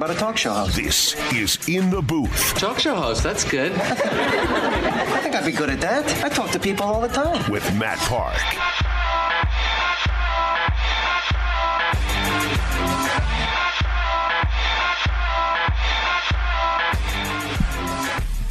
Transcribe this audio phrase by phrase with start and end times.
[0.00, 0.76] What about a talk show host?
[0.76, 3.70] This is In the Booth Talk show host, that's good.
[3.74, 6.24] I think I'd be good at that.
[6.24, 7.52] I talk to people all the time.
[7.52, 8.38] with Matt Park.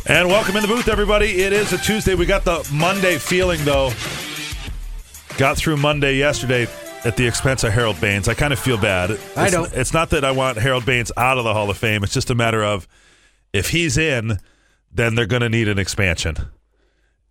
[0.05, 1.41] And welcome in the booth, everybody.
[1.41, 2.13] It is a Tuesday.
[2.13, 3.89] We got the Monday feeling, though.
[5.39, 6.67] Got through Monday yesterday
[7.05, 8.27] at the expense of Harold Baines.
[8.27, 9.12] I kind of feel bad.
[9.12, 9.71] It's, I don't.
[9.73, 12.03] It's not that I want Harold Baines out of the Hall of Fame.
[12.03, 12.88] It's just a matter of
[13.53, 14.39] if he's in,
[14.91, 16.35] then they're going to need an expansion.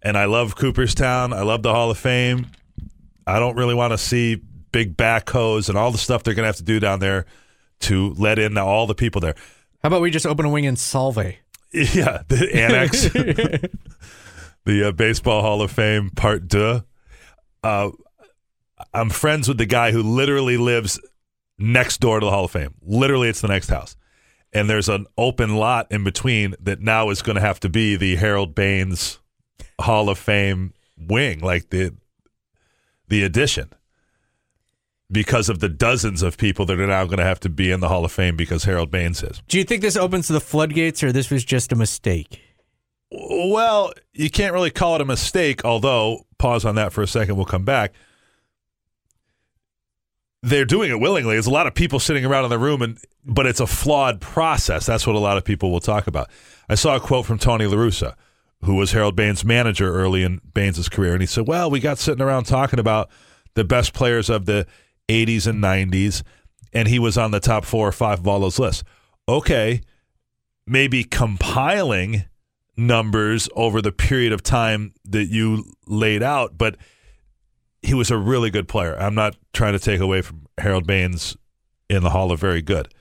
[0.03, 1.33] And I love Cooperstown.
[1.33, 2.47] I love the Hall of Fame.
[3.27, 4.41] I don't really want to see
[4.73, 7.27] big backhoes and all the stuff they're going to have to do down there
[7.81, 9.35] to let in all the people there.
[9.83, 11.19] How about we just open a wing in Salve?
[11.71, 13.03] Yeah, the annex,
[14.65, 16.83] the uh, Baseball Hall of Fame Part Deux.
[17.63, 17.91] Uh,
[18.95, 21.01] I'm friends with the guy who literally lives
[21.59, 22.75] next door to the Hall of Fame.
[22.83, 23.97] Literally, it's the next house,
[24.53, 27.97] and there's an open lot in between that now is going to have to be
[27.97, 29.19] the Harold Baines
[29.81, 31.95] Hall of Fame wing, like the
[33.09, 33.73] the addition.
[35.11, 37.81] Because of the dozens of people that are now going to have to be in
[37.81, 39.41] the Hall of Fame because Harold Baines is.
[39.49, 42.43] Do you think this opens the floodgates or this was just a mistake?
[43.11, 47.37] Well, you can't really call it a mistake, although, pause on that for a second,
[47.37, 47.95] we'll come back.
[50.43, 51.35] They're doing it willingly.
[51.35, 54.21] There's a lot of people sitting around in the room, and but it's a flawed
[54.21, 54.87] process.
[54.87, 56.31] That's what a lot of people will talk about.
[56.69, 58.15] I saw a quote from Tony LaRussa,
[58.65, 61.99] who was Harold Baines' manager early in Baines' career, and he said, Well, we got
[61.99, 63.11] sitting around talking about
[63.55, 64.67] the best players of the
[65.09, 66.23] 80s and 90s,
[66.73, 68.85] and he was on the top four or five of all those lists.
[69.29, 69.81] Okay,
[70.67, 72.25] maybe compiling
[72.77, 76.77] numbers over the period of time that you laid out, but
[77.89, 78.95] he was a really good player.
[79.01, 81.39] I'm not trying to take away from Harold Baines
[81.89, 82.93] in the Hall of Very Good,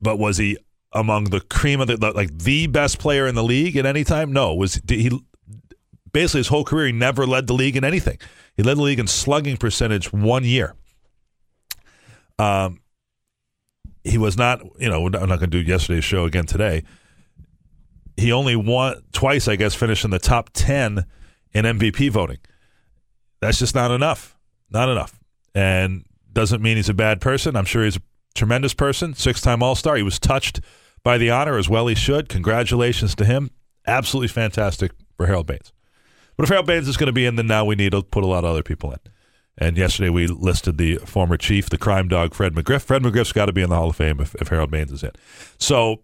[0.00, 0.56] but was he
[0.90, 4.32] among the cream of the like the best player in the league at any time?
[4.32, 4.54] No.
[4.54, 5.10] Was he
[6.12, 8.16] basically his whole career he never led the league in anything.
[8.56, 10.74] He led the league in slugging percentage one year.
[12.38, 12.80] Um,
[14.02, 14.62] he was not.
[14.78, 16.84] You know, I'm not going to do yesterday's show again today.
[18.16, 21.04] He only won twice, I guess, finished in the top ten
[21.52, 22.38] in MVP voting.
[23.42, 24.38] That's just not enough.
[24.70, 25.20] Not enough.
[25.54, 27.56] And doesn't mean he's a bad person.
[27.56, 28.02] I'm sure he's a
[28.34, 29.14] tremendous person.
[29.14, 29.96] Six time All Star.
[29.96, 30.60] He was touched
[31.02, 32.28] by the honor as well he should.
[32.28, 33.50] Congratulations to him.
[33.84, 35.72] Absolutely fantastic for Harold Baines.
[36.36, 38.22] But if Harold Baines is going to be in, then now we need to put
[38.22, 38.98] a lot of other people in.
[39.58, 42.82] And yesterday we listed the former chief, the crime dog, Fred McGriff.
[42.82, 45.02] Fred McGriff's got to be in the Hall of Fame if, if Harold Baines is
[45.02, 45.12] in.
[45.58, 46.02] So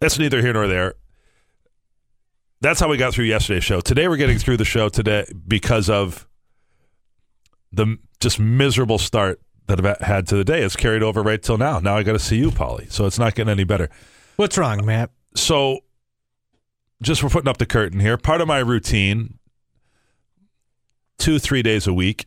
[0.00, 0.94] that's neither here nor there.
[2.64, 3.82] That's how we got through yesterday's show.
[3.82, 6.26] Today we're getting through the show today because of
[7.72, 10.62] the just miserable start that I've had to the day.
[10.62, 11.78] It's carried over right till now.
[11.78, 12.86] Now I got to see you, Polly.
[12.88, 13.90] So it's not getting any better.
[14.36, 15.10] What's wrong, Matt?
[15.36, 15.80] So
[17.02, 19.38] just for putting up the curtain here, part of my routine,
[21.18, 22.24] two, three days a week.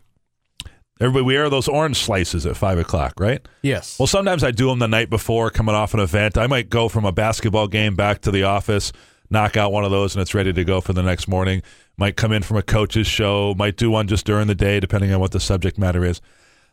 [1.00, 3.44] Everybody, we air those orange slices at five o'clock, right?
[3.64, 3.98] Yes.
[3.98, 6.38] Well, sometimes I do them the night before, coming off an event.
[6.38, 8.92] I might go from a basketball game back to the office,
[9.30, 11.62] knock out one of those, and it's ready to go for the next morning.
[11.98, 13.54] Might come in from a coach's show.
[13.58, 16.22] Might do one just during the day, depending on what the subject matter is.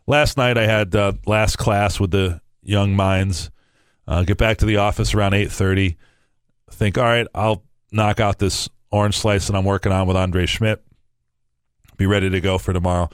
[0.06, 3.50] Last night I had uh, last class with the young minds.
[4.06, 5.96] Uh, get back to the office around eight thirty.
[6.70, 10.46] Think, all right, I'll knock out this orange slice that I'm working on with Andre
[10.46, 10.78] Szmyt.
[11.96, 13.08] Be ready to go for tomorrow.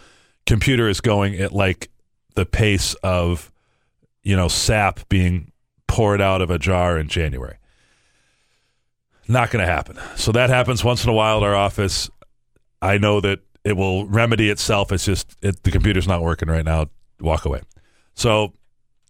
[0.46, 1.90] Computer is going at like
[2.34, 3.52] the pace of,
[4.22, 5.52] you know, sap being
[5.86, 7.56] poured out of a jar in January.
[9.30, 9.96] Not going to happen.
[10.16, 12.10] So that happens once in a while at our office.
[12.82, 14.90] I know that it will remedy itself.
[14.90, 16.86] It's just it, the computer's not working right now.
[17.20, 17.60] Walk away.
[18.14, 18.54] So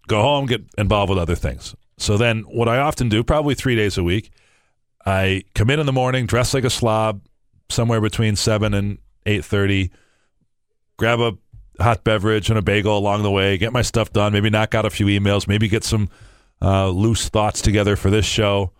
[0.09, 1.75] go home, get involved with other things.
[1.97, 4.31] So then, what I often do, probably three days a week,
[5.07, 7.23] I come in in the morning, dress like a slob,
[7.71, 9.91] somewhere between seven and eight thirty.
[10.99, 11.39] Grab a
[11.83, 13.57] hot beverage and a bagel along the way.
[13.57, 14.35] Get my stuff done.
[14.35, 15.49] Maybe knock out a few emails.
[15.49, 16.11] Maybe get some
[16.61, 18.73] uh, loose thoughts together for this show,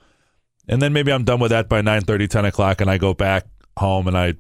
[0.71, 3.45] and then maybe I'm done with that by 9, 10 o'clock, and I go back
[3.77, 4.35] home and I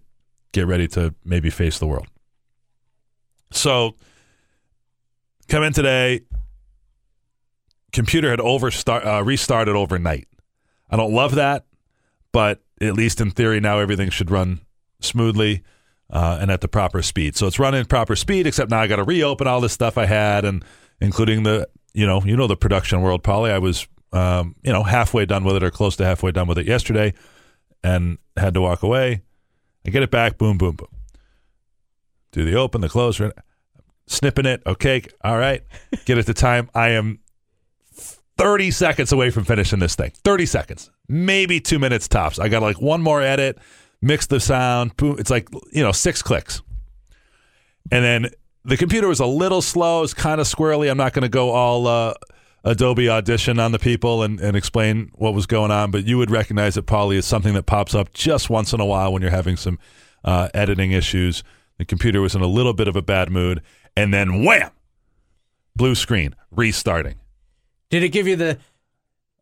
[0.52, 2.06] get ready to maybe face the world.
[3.50, 3.96] So,
[5.48, 6.20] come in today.
[7.92, 10.28] Computer had over uh, restarted overnight.
[10.88, 11.66] I don't love that,
[12.30, 14.60] but at least in theory, now everything should run
[15.00, 15.64] smoothly
[16.10, 17.34] uh, and at the proper speed.
[17.34, 19.98] So it's running at proper speed, except now I got to reopen all this stuff
[19.98, 20.64] I had, and
[21.00, 23.24] including the you know you know the production world.
[23.24, 26.46] Probably I was um, you know halfway done with it or close to halfway done
[26.46, 27.14] with it yesterday,
[27.82, 29.22] and had to walk away.
[29.86, 30.88] I get it back, boom, boom, boom.
[32.32, 33.20] Do the open, the close,
[34.06, 34.62] snipping it.
[34.66, 35.62] Okay, all right.
[36.04, 36.70] Get it to time.
[36.74, 37.20] I am
[38.36, 40.12] 30 seconds away from finishing this thing.
[40.24, 42.38] 30 seconds, maybe two minutes tops.
[42.38, 43.58] I got like one more edit,
[44.00, 44.96] mix the sound.
[44.96, 45.16] Boom.
[45.18, 46.62] It's like, you know, six clicks.
[47.90, 48.30] And then
[48.64, 50.02] the computer was a little slow.
[50.02, 50.90] It's kind of squirrely.
[50.90, 52.14] I'm not going to go all uh,
[52.64, 56.30] Adobe Audition on the people and, and explain what was going on, but you would
[56.30, 59.30] recognize it probably as something that pops up just once in a while when you're
[59.30, 59.78] having some
[60.24, 61.42] uh, editing issues.
[61.78, 63.62] The computer was in a little bit of a bad mood.
[63.96, 64.70] And then wham!
[65.74, 67.16] Blue screen, restarting.
[67.88, 68.58] Did it give you the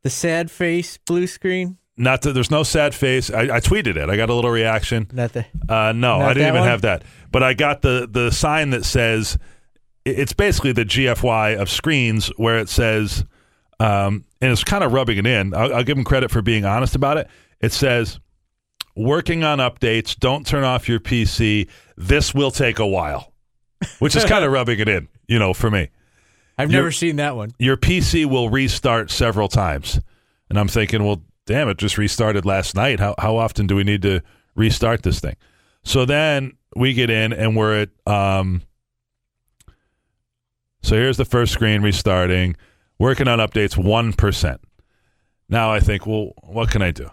[0.03, 1.76] the sad face blue screen?
[1.97, 3.29] Not that there's no sad face.
[3.29, 4.09] I, I tweeted it.
[4.09, 5.09] I got a little reaction.
[5.12, 6.69] Not the Uh, no, Not I didn't even one?
[6.69, 7.03] have that.
[7.32, 9.37] But I got the the sign that says
[10.11, 13.25] it's basically the GFY of screens where it says,
[13.81, 15.55] um, and it's kind of rubbing it in.
[15.55, 17.29] I'll, I'll give them credit for being honest about it.
[17.61, 18.19] It says,
[18.97, 20.19] working on updates.
[20.19, 21.69] Don't turn off your PC.
[21.97, 23.33] This will take a while,
[23.99, 25.91] which is kind of rubbing it in, you know, for me
[26.57, 27.53] I've You're- never seen that one.
[27.59, 30.01] your PC will restart several times.
[30.51, 32.99] And I'm thinking, well, damn, it just restarted last night.
[33.01, 34.23] How how often do we need to
[34.57, 35.37] restart this thing?
[35.85, 38.63] So then we get in and we're at um
[40.83, 42.57] so here's the first screen restarting,
[42.99, 44.59] working on updates 1%.
[45.49, 47.11] Now I think, well, what can I do?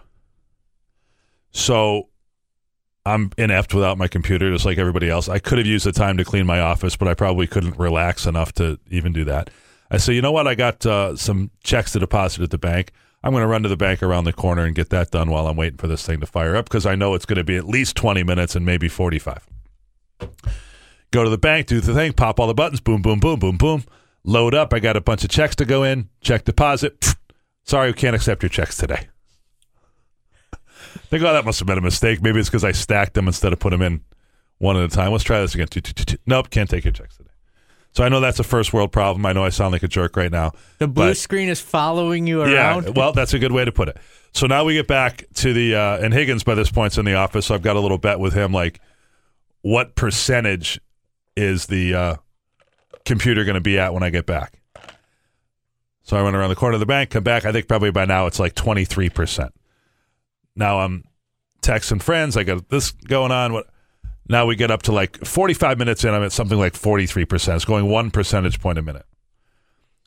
[1.50, 2.08] So
[3.06, 5.28] I'm inept without my computer, just like everybody else.
[5.28, 8.26] I could have used the time to clean my office, but I probably couldn't relax
[8.26, 9.50] enough to even do that.
[9.90, 10.48] I say, you know what?
[10.48, 12.90] I got uh, some checks to deposit at the bank.
[13.22, 15.46] I'm going to run to the bank around the corner and get that done while
[15.46, 17.56] I'm waiting for this thing to fire up because I know it's going to be
[17.56, 19.46] at least 20 minutes and maybe 45.
[21.16, 23.56] Go to the bank, do the thing, pop all the buttons, boom, boom, boom, boom,
[23.56, 23.84] boom.
[24.24, 24.74] Load up.
[24.74, 26.10] I got a bunch of checks to go in.
[26.20, 27.14] Check deposit.
[27.64, 29.08] Sorry, we can't accept your checks today.
[31.08, 32.20] Think, oh, that must have been a mistake.
[32.20, 34.02] Maybe it's because I stacked them instead of put them in
[34.58, 35.10] one at a time.
[35.10, 35.68] Let's try this again.
[36.26, 37.30] Nope, can't take your checks today.
[37.92, 39.24] So I know that's a first world problem.
[39.24, 40.52] I know I sound like a jerk right now.
[40.80, 42.84] The blue but- screen is following you around.
[42.84, 43.96] Yeah, well, that's a good way to put it.
[44.34, 47.14] So now we get back to the uh, and Higgins by this point's in the
[47.14, 47.46] office.
[47.46, 48.82] So I've got a little bet with him, like
[49.62, 50.78] what percentage
[51.36, 52.16] is the uh,
[53.04, 54.60] computer going to be at when I get back?
[56.02, 57.44] So I run around the corner of the bank, come back.
[57.44, 59.52] I think probably by now it's like twenty three percent.
[60.54, 61.04] Now I'm
[61.62, 62.36] texting friends.
[62.36, 63.52] I got this going on.
[63.52, 63.66] What?
[64.28, 66.14] Now we get up to like forty five minutes in.
[66.14, 67.56] I'm at something like forty three percent.
[67.56, 69.04] It's going one percentage point a minute.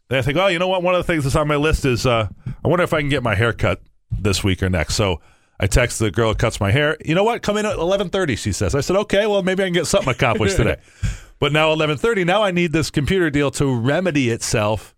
[0.07, 0.83] Then I think, oh, you know what?
[0.83, 2.29] One of the things that's on my list is uh,
[2.63, 4.95] I wonder if I can get my hair cut this week or next.
[4.95, 5.21] So
[5.59, 6.97] I text the girl who cuts my hair.
[7.03, 7.41] You know what?
[7.41, 8.35] Come in at eleven thirty.
[8.35, 8.75] She says.
[8.75, 9.27] I said, okay.
[9.27, 10.77] Well, maybe I can get something accomplished today.
[11.39, 12.23] but now eleven thirty.
[12.23, 14.95] Now I need this computer deal to remedy itself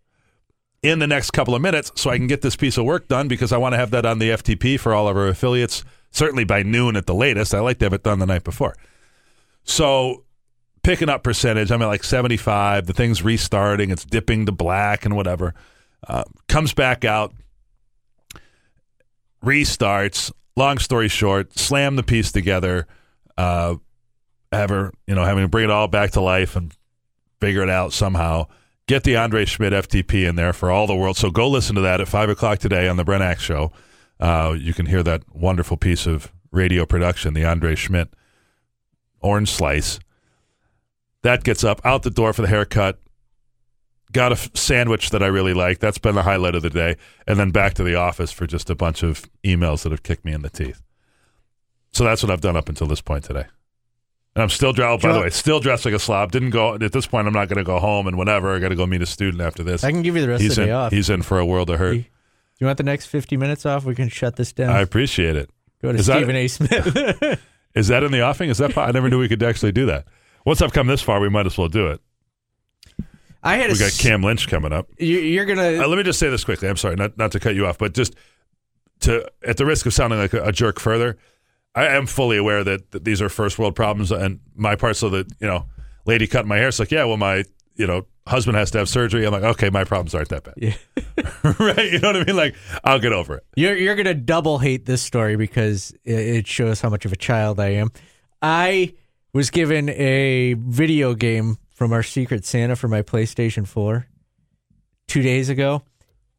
[0.84, 3.28] in the next couple of minutes, so I can get this piece of work done
[3.28, 5.84] because I want to have that on the FTP for all of our affiliates.
[6.13, 7.54] Certainly by noon at the latest.
[7.54, 8.75] I like to have it done the night before.
[9.64, 10.25] So
[10.84, 11.72] picking up percentage.
[11.72, 12.88] I'm at like 75.
[12.88, 13.92] The thing's restarting.
[13.92, 15.54] It's dipping to black and whatever.
[16.07, 17.34] Uh, comes back out,
[19.44, 20.31] restarts.
[20.56, 22.87] Long story short, slam the piece together.
[23.37, 23.76] Uh,
[24.52, 24.71] have
[25.07, 26.76] you know, having to bring it all back to life and
[27.40, 28.47] figure it out somehow.
[28.87, 31.16] Get the Andre Szmyt FTP in there for all the world.
[31.16, 33.71] So go listen to that at five o'clock today on the Brent Axe Show.
[34.19, 38.09] Uh, you can hear that wonderful piece of radio production, the Andre Szmyt
[39.21, 39.99] Orange Slice.
[41.23, 42.99] That gets up out the door for the haircut.
[44.11, 45.80] Got a f- sandwich that I really like.
[45.80, 46.97] That's been the highlight of the day.
[47.27, 50.25] And then back to the office for just a bunch of emails that have kicked
[50.25, 50.81] me in the teeth.
[51.94, 53.45] So that's what I've done up until this point today.
[54.35, 56.31] And I'm still dressed, by the way, still dressed like a slob.
[56.31, 58.56] Didn't go, at this point, I'm not going to go home and whatever.
[58.56, 59.83] I got to go meet a student after this.
[59.83, 60.91] I can give you the rest he's of the in, day off.
[60.91, 61.95] He's in for a world of hurt.
[61.95, 62.06] You-
[62.59, 63.85] you want the next 50 minutes off?
[63.85, 64.69] We can shut this down.
[64.69, 65.49] I appreciate it.
[65.81, 66.47] Go to Is that- Stephen A.
[66.47, 67.39] Smith.
[67.73, 68.51] Is that in the offing?
[68.51, 68.77] Is that?
[68.77, 70.06] I never knew we could actually do that.
[70.45, 72.01] Once I've come this far, we might as well do it.
[73.44, 74.90] I had a We got s- Cam Lynch coming up.
[75.00, 75.83] you- You're gonna.
[75.83, 76.68] Uh, let me just say this quickly.
[76.69, 78.16] I'm sorry, not not to cut you off, but just
[79.02, 81.18] to at the risk of sounding like a, a jerk further,
[81.74, 84.95] I am fully aware that, that these are first world problems, and my part.
[84.95, 85.66] So that you know,
[86.06, 87.44] lady cutting my hair, it's like, yeah, well, my
[87.76, 89.26] you know husband has to have surgery.
[89.26, 90.74] I'm like, okay, my problems aren't that bad, Yeah.
[91.60, 91.92] right?
[91.92, 92.36] You know what I mean?
[92.36, 93.44] Like, I'll get over it.
[93.56, 97.16] You're you're gonna double hate this story because it, it shows how much of a
[97.18, 97.90] child I am.
[98.44, 98.94] I
[99.33, 104.06] was given a video game from our Secret Santa for my PlayStation 4
[105.07, 105.81] two days ago,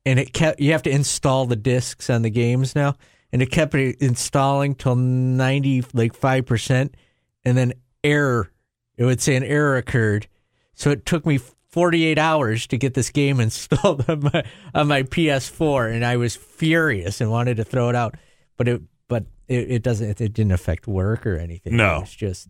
[0.07, 0.61] and it kept.
[0.61, 2.95] You have to install the discs on the games now,
[3.33, 6.97] and it kept installing till ninety like five percent,
[7.45, 7.73] and then
[8.05, 8.53] error.
[8.97, 10.29] It would say an error occurred,
[10.75, 14.87] so it took me forty eight hours to get this game installed on my on
[14.87, 18.15] my PS4, and I was furious and wanted to throw it out,
[18.57, 21.77] but it but it, it doesn't it didn't affect work or anything.
[21.77, 22.03] No.
[22.03, 22.49] it's just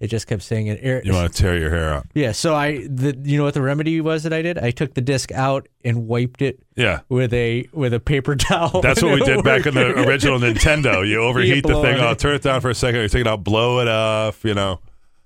[0.00, 0.78] it just kept saying it.
[0.82, 1.02] Error.
[1.04, 2.06] You want to tear your hair out?
[2.14, 4.58] Yeah, so I the you know what the remedy was that I did?
[4.58, 7.00] I took the disc out and wiped it Yeah.
[7.08, 8.80] with a with a paper towel.
[8.80, 11.06] That's what we did back in the original Nintendo.
[11.08, 11.98] You overheat the thing.
[12.00, 13.00] Oh, turn it down for a second.
[13.00, 14.44] You take it out, blow it off.
[14.44, 14.80] You know,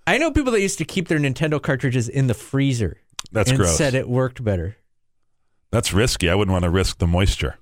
[0.07, 2.99] I know people that used to keep their Nintendo cartridges in the freezer.
[3.31, 3.77] That's and gross.
[3.77, 4.77] Said it worked better.
[5.71, 6.29] that's risky.
[6.29, 7.57] I wouldn't want to risk the moisture.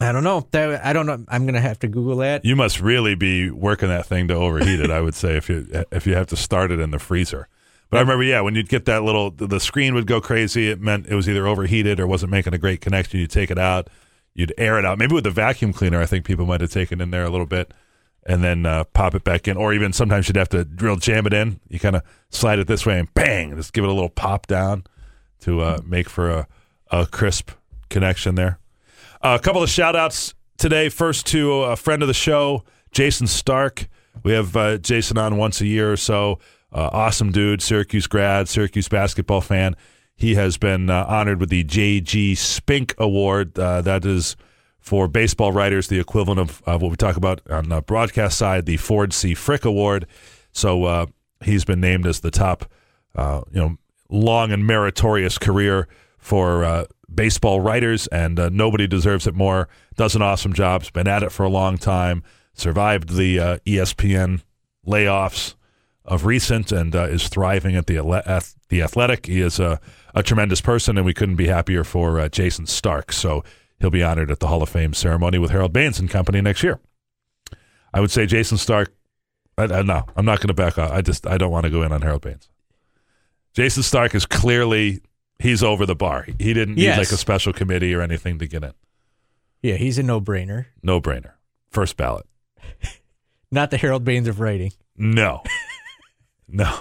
[0.00, 0.48] I don't know.
[0.54, 1.24] I don't know.
[1.28, 2.44] I'm gonna have to Google that.
[2.44, 4.90] You must really be working that thing to overheat it.
[4.90, 7.48] I would say if you if you have to start it in the freezer.
[7.90, 10.70] But I remember, yeah, when you'd get that little, the screen would go crazy.
[10.70, 13.18] It meant it was either overheated or wasn't making a great connection.
[13.18, 13.90] You'd take it out,
[14.32, 14.96] you'd air it out.
[14.96, 17.46] Maybe with the vacuum cleaner, I think people might have taken in there a little
[17.46, 17.74] bit,
[18.24, 19.56] and then uh, pop it back in.
[19.56, 21.58] Or even sometimes you'd have to drill jam it in.
[21.68, 24.46] You kind of slide it this way and bang, just give it a little pop
[24.46, 24.84] down
[25.40, 26.46] to uh, make for a,
[26.92, 27.50] a crisp
[27.88, 28.59] connection there.
[29.22, 30.88] Uh, a couple of shout outs today.
[30.88, 33.86] First to a friend of the show, Jayson Stark.
[34.22, 36.38] We have uh, Jayson on once a year or so.
[36.72, 39.76] Uh, awesome dude, Syracuse grad, Syracuse basketball fan.
[40.16, 42.34] He has been uh, honored with the J.G.
[42.34, 43.58] Spink Award.
[43.58, 44.36] Uh, that is
[44.78, 48.64] for baseball writers, the equivalent of uh, what we talk about on the broadcast side,
[48.64, 49.34] the Ford C.
[49.34, 50.06] Frick Award.
[50.52, 51.06] So uh,
[51.44, 52.64] he's been named as the top,
[53.18, 53.76] you know,
[54.08, 59.68] long and meritorious career for baseball writers, and uh, nobody deserves it more.
[59.96, 60.82] Does an awesome job.
[60.82, 62.22] Has been at it for a long time.
[62.54, 64.42] Survived the uh, ESPN
[64.86, 65.54] layoffs
[66.04, 69.26] of recent, and uh, is thriving at the at the Athletic.
[69.26, 69.80] He is a,
[70.14, 73.12] a tremendous person, and we couldn't be happier for uh, Jayson Stark.
[73.12, 73.44] So
[73.78, 76.62] he'll be honored at the Hall of Fame ceremony with Harold Baines and company next
[76.62, 76.80] year.
[77.92, 78.92] I would say Jayson Stark.
[79.58, 80.90] I, I, no, I'm not going to back off.
[80.90, 82.48] I just I don't want to go in on Harold Baines.
[83.54, 85.02] Jayson Stark is clearly
[85.40, 86.26] he's over the bar.
[86.38, 86.98] He didn't need Yes.
[86.98, 88.72] like a special committee or anything to get in.
[89.62, 90.66] Yeah, he's a no brainer.
[90.82, 91.32] No brainer.
[91.70, 92.26] First ballot.
[93.50, 94.72] Not the Harold Baines of writing.
[94.96, 95.42] No.
[96.48, 96.72] no.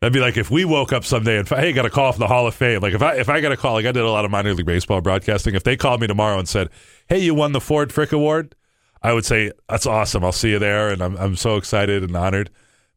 [0.00, 2.26] That'd be like if we woke up someday and hey, got a call from the
[2.26, 2.80] Hall of Fame.
[2.80, 4.52] Like if I if I got a call, like I did a lot of minor
[4.54, 5.54] league baseball broadcasting.
[5.54, 6.68] If they called me tomorrow and said,
[7.08, 8.54] "Hey, you won the Ford Frick Award,"
[9.02, 10.22] I would say, "That's awesome.
[10.22, 12.50] I'll see you there," and I'm I'm so excited and honored.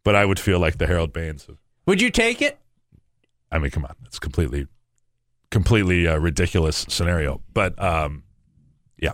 [0.03, 1.47] But I would feel like the Harold Baines.
[1.47, 2.59] Of, Would you take it?
[3.51, 4.67] I mean, come on, it's completely,
[5.51, 7.41] completely uh, ridiculous scenario.
[7.53, 8.23] But um,
[8.97, 9.13] yeah.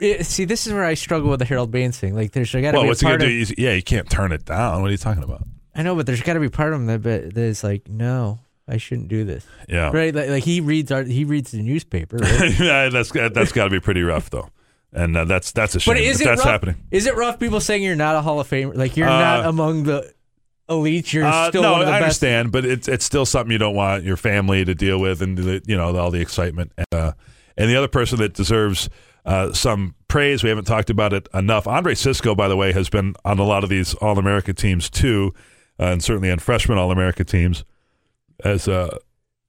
[0.00, 2.14] Eh, See, this is where I struggle with the Harold Baines thing.
[2.14, 3.48] Like, there's got to Well, be a what's he gonna of.
[3.48, 3.54] do?
[3.58, 4.80] Yeah, you can't turn it down.
[4.82, 5.42] What are you talking about?
[5.74, 8.38] I know, but there's got to be part of him that that is like, no,
[8.68, 9.44] I shouldn't do this.
[9.68, 9.90] Yeah.
[9.92, 10.14] Right?
[10.14, 12.16] Like, like he reads our, he reads the newspaper.
[12.18, 12.58] Right?
[12.60, 14.48] yeah, that's that's got to be pretty rough though,
[14.92, 15.94] and uh, that's that's a shame.
[15.94, 16.48] but is if it that's rough?
[16.48, 16.76] happening.
[16.90, 17.38] Is it rough?
[17.40, 20.12] People saying you're not a Hall of Famer, like you're Uh, not among the
[20.68, 21.12] elites.
[21.12, 22.22] You're Uh, still no, one of the I best.
[22.22, 25.36] understand, but it's it's still something you don't want your family to deal with, and
[25.36, 26.72] the, you know all the excitement.
[26.76, 27.12] And, uh,
[27.56, 28.88] and the other person that deserves
[29.24, 31.66] uh, some praise, we haven't talked about it enough.
[31.66, 34.90] Andre Cisco, by the way, has been on a lot of these All America teams
[34.90, 35.32] too,
[35.78, 37.64] uh, and certainly on freshman All America teams
[38.44, 38.98] as a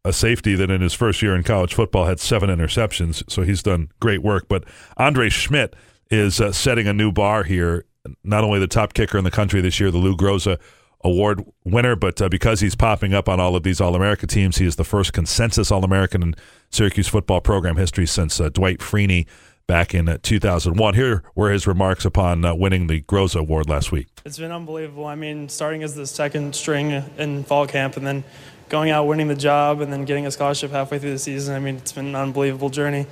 [0.04, 3.24] a safety that in his first year in college football had seven interceptions.
[3.28, 4.48] So he's done great work.
[4.48, 4.64] But
[4.98, 5.74] Andre Szmyt
[6.12, 7.86] is uh, setting a new bar here.
[8.24, 10.60] Not only the top kicker in the country this year, the Lou Groza
[11.06, 14.58] Award winner, but uh, because he's popping up on all of these All America teams,
[14.58, 16.36] he is the first consensus All American in
[16.72, 19.28] Syracuse football program history since uh, Dwight Freeney
[19.68, 20.96] back in uh, 2001.
[20.96, 24.08] Here were his remarks upon uh, winning the Groza Award last week.
[24.26, 25.06] It's been unbelievable.
[25.06, 28.24] I mean, starting as the second string in fall camp and then
[28.70, 31.56] going out winning the job and then getting a scholarship halfway through the season.
[31.56, 33.06] I mean, it's been an unbelievable journey.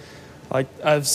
[0.52, 1.08] Like I've,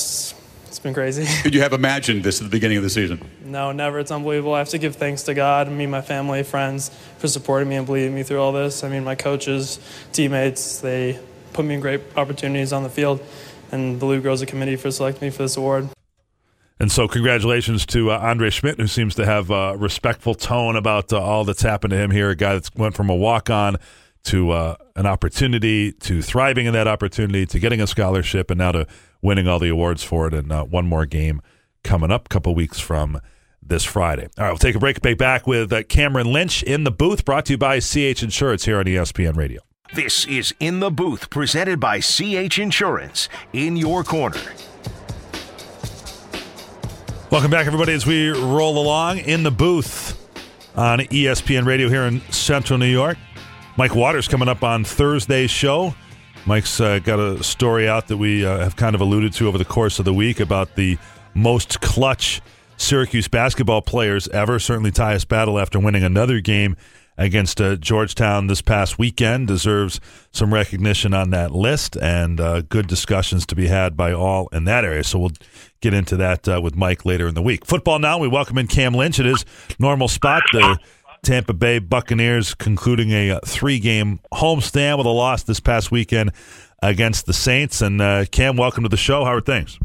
[0.69, 1.27] it's been crazy.
[1.43, 3.21] Could you have imagined this at the beginning of the season?
[3.45, 3.99] no, never.
[3.99, 4.55] It's unbelievable.
[4.55, 7.77] I have to give thanks to God and me, my family, friends for supporting me
[7.77, 8.85] and believing me through all this.
[8.85, 9.81] I mean, my coaches,
[10.13, 11.19] teammates, they
[11.55, 13.21] put me in great opportunities on the field,
[13.73, 15.89] and the Lou Groza committee for selecting me for this award.
[16.79, 21.13] And so, congratulations to uh, Andre Szmyt, who seems to have a respectful tone about
[21.13, 22.31] uh, all that's happened to him here.
[22.31, 23.79] A guy that's went from a walk on
[24.29, 28.73] to uh, an opportunity, to thriving in that opportunity, to getting a scholarship, and now
[28.73, 28.87] to
[29.23, 30.35] winning all the awards for it.
[30.35, 31.41] And uh, one more game
[31.83, 33.21] coming up a couple weeks from
[33.63, 34.29] this Friday.
[34.37, 35.01] All right, we'll take a break.
[35.01, 38.67] Be back with uh, Cameron Lynch in the booth, brought to you by CH Insurance
[38.67, 39.63] here on ESPN Radio.
[39.95, 43.31] This is In the Booth, presented by CH Insurance.
[43.55, 44.43] In your corner.
[47.31, 50.19] Welcome back, everybody, as we roll along in the booth
[50.77, 53.17] on ESPN Radio here in Central New York.
[53.79, 55.95] Mike Waters coming up on Thursday's show.
[56.47, 59.57] Mike's uh, got a story out that we uh, have kind of alluded to over
[59.57, 60.99] the course of the week about the
[61.33, 62.41] most clutch
[62.77, 64.59] Syracuse basketball players ever.
[64.59, 66.77] Certainly, Tyus Battle, after winning another game
[67.17, 70.01] against uh, Georgetown this past weekend, deserves
[70.33, 74.65] some recognition on that list and uh, good discussions to be had by all in
[74.65, 75.05] that area.
[75.05, 75.33] So we'll
[75.81, 77.65] get into that uh, with Mike later in the week.
[77.65, 79.21] Football now, we welcome in Cam Lynch.
[79.21, 79.45] It is
[79.79, 80.43] normal spot.
[80.53, 80.81] The
[81.29, 86.33] Tampa Bay Buccaneers concluding a uh, three game homestand with a loss this past weekend
[86.81, 87.83] against the Saints.
[87.83, 89.27] And uh, Cam, welcome to the show.
[89.27, 89.79] How are things?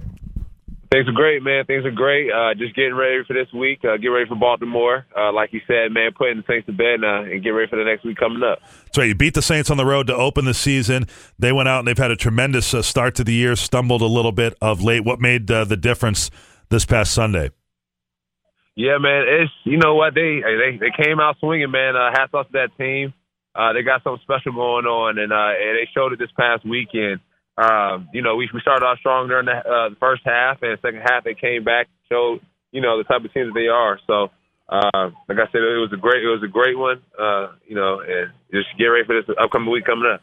[0.89, 1.65] Things are great, man.
[1.65, 2.31] Things are great.
[2.31, 3.83] Uh, just getting ready for this week.
[3.83, 5.05] Uh, get ready for Baltimore.
[5.17, 7.75] Uh, like you said, man, putting the Saints to bed uh, and get ready for
[7.75, 8.59] the next week coming up.
[8.93, 11.07] So you beat the Saints on the road to open the season.
[11.37, 13.57] They went out and they've had a tremendous uh, start to the year.
[13.57, 15.03] Stumbled a little bit of late.
[15.03, 16.31] What made uh, the difference
[16.69, 17.49] this past Sunday?
[18.75, 19.25] Yeah, man.
[19.27, 21.95] It's you know what they they they came out swinging, man.
[21.95, 23.13] Uh, hats off to that team.
[23.53, 26.65] Uh, they got something special going on, and uh, and they showed it this past
[26.65, 27.21] weekend.
[27.55, 30.77] Um, you know, we we started off strong during the, uh, the first half, and
[30.81, 32.39] second half they came back, showed
[32.71, 33.99] you know the type of team that they are.
[34.07, 34.33] So,
[34.69, 37.03] uh, like I said, it was a great it was a great one.
[37.13, 40.21] Uh, you know, and just get ready for this upcoming week coming up.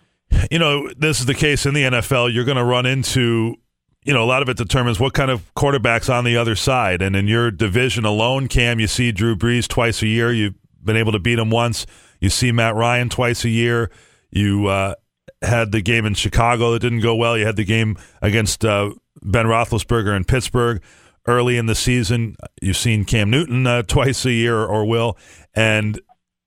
[0.50, 2.35] You know, this is the case in the NFL.
[2.35, 3.57] You're going to run into
[4.04, 7.02] you know, a lot of it determines what kind of quarterbacks on the other side.
[7.02, 10.33] And in your division alone, Cam, you see Drew Brees twice a year.
[10.33, 11.87] You've been able to beat him once.
[12.19, 13.90] You see Matt Ryan twice a year.
[14.30, 14.95] You uh,
[15.42, 17.37] had the game in Chicago that didn't go well.
[17.37, 18.92] You had the game against uh,
[19.23, 20.83] Ben Roethlisberger in Pittsburgh
[21.26, 22.37] early in the season.
[22.62, 25.19] You've seen Cam Newton uh, twice a year or will,
[25.54, 26.00] and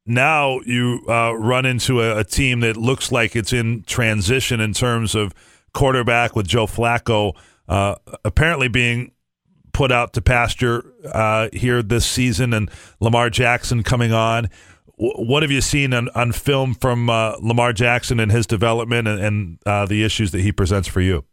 [0.06, 4.74] now you uh, run into a, a, team that looks like it's in transition in
[4.74, 5.34] terms of
[5.74, 7.36] quarterback with Joe Flacco
[7.68, 9.12] uh, apparently being
[9.72, 14.50] put out to pasture uh, here this season, and Lamar Jackson coming on
[14.96, 19.20] what have you seen on, on film from uh, Lamar Jackson and his development and,
[19.20, 21.26] and uh, the issues that he presents for you?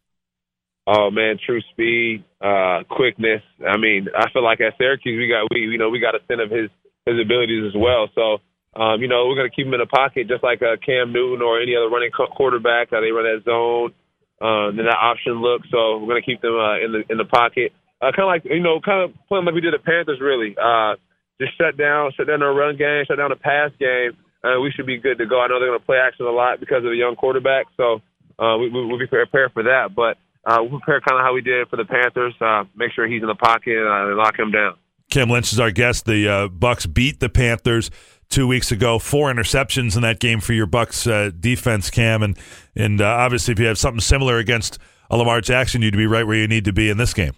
[0.86, 3.42] Oh man, true speed, uh, quickness.
[3.68, 6.20] I mean, I feel like at Syracuse we got we you know we got a
[6.26, 6.70] sense of his
[7.06, 8.08] his abilities as well.
[8.14, 8.38] So
[8.80, 11.42] um, you know we're gonna keep him in the pocket just like uh, Cam Newton
[11.42, 12.92] or any other running quarterback.
[12.92, 13.92] Uh, they run that zone,
[14.40, 15.62] uh, then that option look.
[15.70, 18.44] So we're gonna keep them uh, in the in the pocket, uh, kind of like
[18.44, 20.56] you know kind of playing like we did the Panthers really.
[20.56, 20.96] Uh,
[21.40, 24.70] just shut down, shut down our run game, shut down the pass game, and we
[24.70, 25.40] should be good to go.
[25.40, 28.02] I know they're going to play action a lot because of the young quarterback, so
[28.38, 29.94] uh, we, we'll be prepared for that.
[29.96, 32.34] But uh, we'll prepare kind of how we did for the Panthers.
[32.40, 34.76] Uh, make sure he's in the pocket uh, and lock him down.
[35.10, 36.04] Cam Lynch is our guest.
[36.04, 37.90] The uh, Bucks beat the Panthers
[38.30, 38.98] two weeks ago.
[38.98, 42.38] Four interceptions in that game for your Bucks uh, defense, Cam, and
[42.74, 44.78] and uh, obviously if you have something similar against
[45.10, 47.32] a Lamar Jackson, you'd be right where you need to be in this game.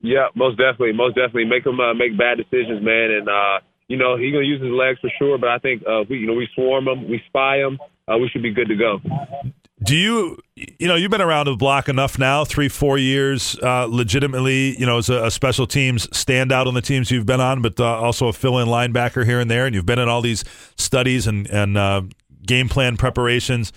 [0.00, 1.44] Yeah, most definitely, most definitely.
[1.44, 3.10] Make him uh, make bad decisions, man.
[3.12, 5.38] And uh, you know he's gonna use his legs for sure.
[5.38, 7.78] But I think uh, we, you know, we swarm him, we spy him.
[8.08, 8.98] Uh, we should be good to go.
[9.82, 13.86] Do you, you know, you've been around the block enough now, three, four years, uh,
[13.86, 17.62] legitimately, you know, as a, a, special teams standout on the teams you've been on,
[17.62, 20.44] but uh, also a fill-in linebacker here and there, and you've been in all these
[20.76, 22.02] studies and and uh,
[22.46, 23.72] game plan preparations.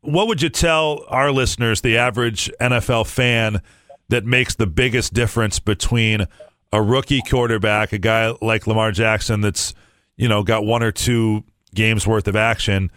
[0.00, 3.60] What would you tell our listeners, the average NFL fan?
[4.08, 6.26] that makes the biggest difference between
[6.72, 9.74] a rookie quarterback, a guy like Lamar Jackson that's,
[10.16, 12.90] you know, got one or two games worth of action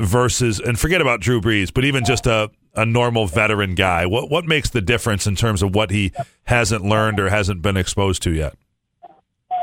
[0.00, 4.06] versus and forget about Drew Brees, but even just a, a normal veteran guy.
[4.06, 6.12] What what makes the difference in terms of what he
[6.44, 8.54] hasn't learned or hasn't been exposed to yet?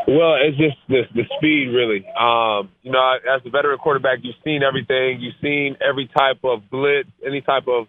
[0.08, 2.06] Well, it's just the the speed, really.
[2.20, 5.22] Um, you know, as a veteran quarterback, you've seen everything.
[5.22, 7.88] You've seen every type of blitz, any type of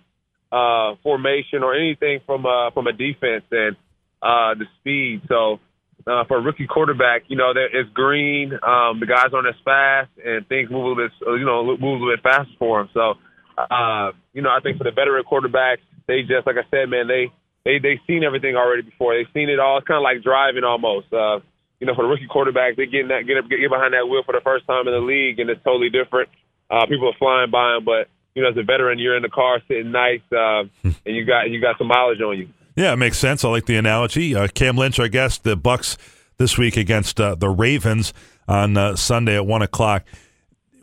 [0.52, 3.76] uh, formation or anything from uh, from a defense and
[4.22, 5.22] uh, the speed.
[5.28, 5.58] So
[6.06, 8.52] uh, for a rookie quarterback, you know, there, it's green.
[8.52, 11.80] Um, the guys aren't as fast, and things move a little bit, you know, move
[11.80, 12.88] a little bit faster for him.
[12.92, 13.14] So,
[13.56, 17.08] uh, you know, I think for the veteran quarterbacks, they just like I said, man,
[17.08, 17.32] they
[17.64, 19.16] they they seen everything already before.
[19.16, 19.78] They've seen it all.
[19.78, 21.12] It's kind of like driving almost.
[21.12, 21.40] Uh,
[21.80, 24.32] you know, for the rookie quarterback, they get that get get behind that wheel for
[24.32, 26.28] the first time in the league, and it's totally different.
[26.70, 29.28] Uh, people are flying by them, but you know, as a veteran, you're in the
[29.28, 32.48] car sitting nice, uh, and you got you got some mileage on you.
[32.76, 33.44] Yeah, it makes sense.
[33.44, 34.34] I like the analogy.
[34.34, 35.96] Uh, Cam Lynch, I guess the Bucks
[36.38, 38.12] this week against uh, the Ravens
[38.48, 40.04] on uh, Sunday at one o'clock.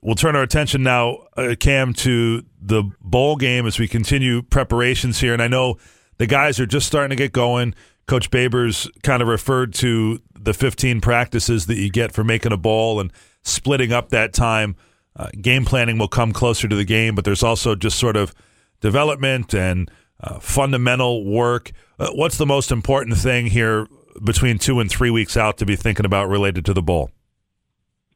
[0.01, 5.19] We'll turn our attention now, uh, Cam, to the bowl game as we continue preparations
[5.19, 5.33] here.
[5.33, 5.77] And I know
[6.17, 7.75] the guys are just starting to get going.
[8.07, 12.57] Coach Babers kind of referred to the 15 practices that you get for making a
[12.57, 13.11] bowl and
[13.43, 14.75] splitting up that time
[15.15, 18.33] uh, game planning will come closer to the game, but there's also just sort of
[18.79, 19.91] development and
[20.23, 21.71] uh, fundamental work.
[21.99, 23.87] Uh, what's the most important thing here
[24.23, 27.11] between two and three weeks out to be thinking about related to the bowl?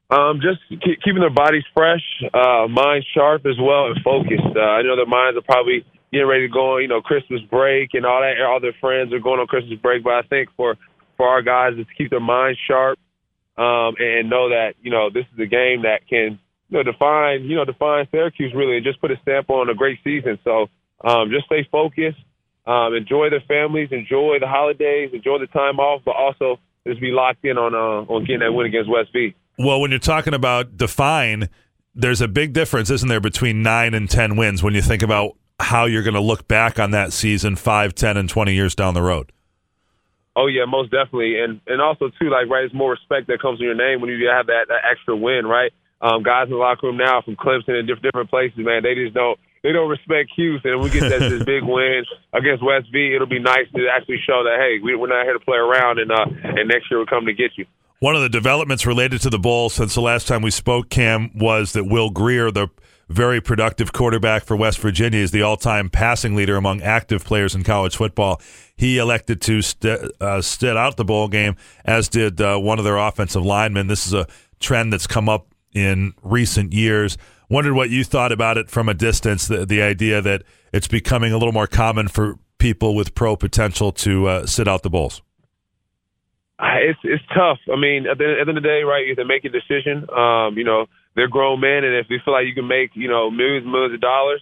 [0.09, 0.59] Um, just
[1.03, 4.55] keeping their bodies fresh, uh, minds sharp as well, and focused.
[4.55, 7.41] Uh, I know their minds are probably getting ready to go on, you know, Christmas
[7.49, 8.39] break and all that.
[8.45, 10.03] All their friends are going on Christmas break.
[10.03, 10.77] But I think for
[11.17, 12.99] for our guys is to keep their minds sharp
[13.57, 16.39] um, and know that you know this is a game that can
[16.69, 19.73] you know define you know define Syracuse really and just put a stamp on a
[19.73, 20.37] great season.
[20.43, 20.67] So
[21.03, 22.19] um, just stay focused,
[22.65, 27.11] um, enjoy their families, enjoy the holidays, enjoy the time off, but also just be
[27.11, 29.35] locked in on uh, on getting that win against West V.
[29.57, 31.49] Well, when you're talking about define,
[31.93, 35.37] there's a big difference, isn't there, between nine and ten wins when you think about
[35.59, 38.93] how you're going to look back on that season five, ten, and twenty years down
[38.93, 39.31] the road.
[40.35, 43.59] Oh yeah, most definitely, and and also too, like right, it's more respect that comes
[43.59, 45.71] in your name when you have that, that extra win, right?
[46.01, 48.95] Um, guys in the locker room now from Clemson and different different places, man, they
[48.95, 50.73] just don't they don't respect Houston.
[50.73, 54.19] And we get that this big win against West V, it'll be nice to actually
[54.25, 56.99] show that hey, we, we're not here to play around, and uh, and next year
[56.99, 57.65] we're coming to get you.
[57.99, 61.31] One of the developments related to the bowl since the last time we spoke, Cam,
[61.33, 62.67] was that Will Grier, the
[63.09, 67.63] very productive quarterback for West Virginia, is the all-time passing leader among active players in
[67.63, 68.39] college football.
[68.75, 72.85] He elected to st- uh, sit out the bowl game, as did uh, one of
[72.85, 73.87] their offensive linemen.
[73.87, 74.27] This is a
[74.59, 77.17] trend that's come up in recent years.
[77.49, 79.47] Wondered what you thought about it from a distance.
[79.47, 83.91] The, the idea that it's becoming a little more common for people with pro potential
[83.91, 85.21] to uh, sit out the bowls.
[86.59, 87.59] It's it's tough.
[87.71, 89.03] I mean, at the, at the end of the day, right?
[89.03, 90.09] You have to make a decision.
[90.09, 93.09] Um, you know, they're grown men, and if you feel like you can make you
[93.09, 94.41] know millions, millions of dollars,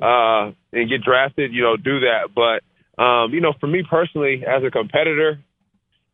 [0.00, 2.30] uh, and get drafted, you know, do that.
[2.34, 2.62] But
[3.02, 5.40] um, you know, for me personally, as a competitor,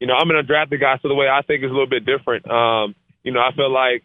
[0.01, 2.07] you know, I'm an undrafted guy, so the way I think is a little bit
[2.07, 2.51] different.
[2.51, 4.03] Um, you know, I feel like,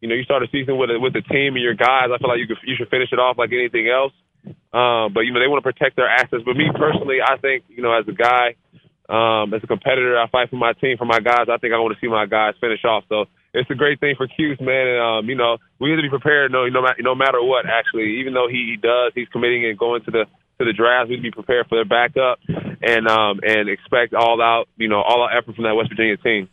[0.00, 2.08] you know, you start a season with a, with the team and your guys.
[2.12, 4.12] I feel like you could, you should finish it off like anything else.
[4.72, 6.42] Um, but you know, they want to protect their assets.
[6.44, 8.54] But me personally, I think, you know, as a guy,
[9.08, 11.48] um, as a competitor, I fight for my team, for my guys.
[11.50, 13.04] I think I want to see my guys finish off.
[13.08, 14.86] So it's a great thing for Cuse, man.
[14.86, 16.52] And um, you know, we have to be prepared.
[16.52, 17.64] No, no, no matter what.
[17.66, 20.24] Actually, even though he, he does, he's committing and going to the
[20.58, 21.08] to the draft.
[21.08, 22.38] We'd be prepared for their backup
[22.82, 26.16] and um, and expect all out, you know, all out effort from that West Virginia
[26.18, 26.48] team.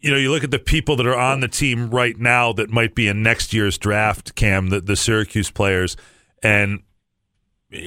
[0.00, 2.70] You know, you look at the people that are on the team right now that
[2.70, 5.96] might be in next year's draft, Cam, the, the Syracuse players,
[6.42, 6.82] and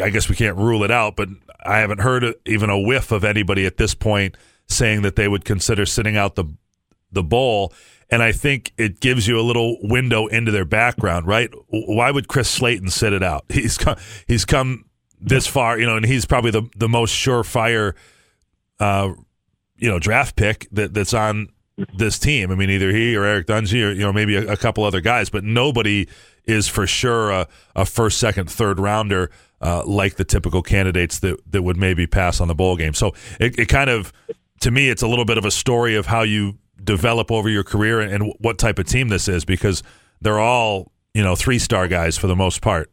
[0.01, 1.29] I guess we can't rule it out, but
[1.65, 5.43] I haven't heard even a whiff of anybody at this point saying that they would
[5.45, 6.45] consider sitting out the
[7.11, 7.73] the bowl.
[8.09, 11.49] And I think it gives you a little window into their background, right?
[11.69, 13.45] Why would Chris Slayton sit it out?
[13.49, 13.95] He's come,
[14.27, 14.85] he's come
[15.19, 17.93] this far, you know, and he's probably the the most surefire,
[18.79, 19.13] uh,
[19.77, 21.49] you know, draft pick that that's on
[21.95, 22.51] this team.
[22.51, 25.01] I mean, either he or Eric Dungey or you know maybe a, a couple other
[25.01, 26.07] guys, but nobody
[26.45, 29.31] is for sure a, a first, second, third rounder
[29.61, 32.93] uh, like the typical candidates that that would maybe pass on the bowl game.
[32.93, 34.11] So it, it kind of,
[34.59, 37.63] to me, it's a little bit of a story of how you develop over your
[37.63, 39.81] career and, and what type of team this is because
[40.19, 42.91] they're all you know three star guys for the most part.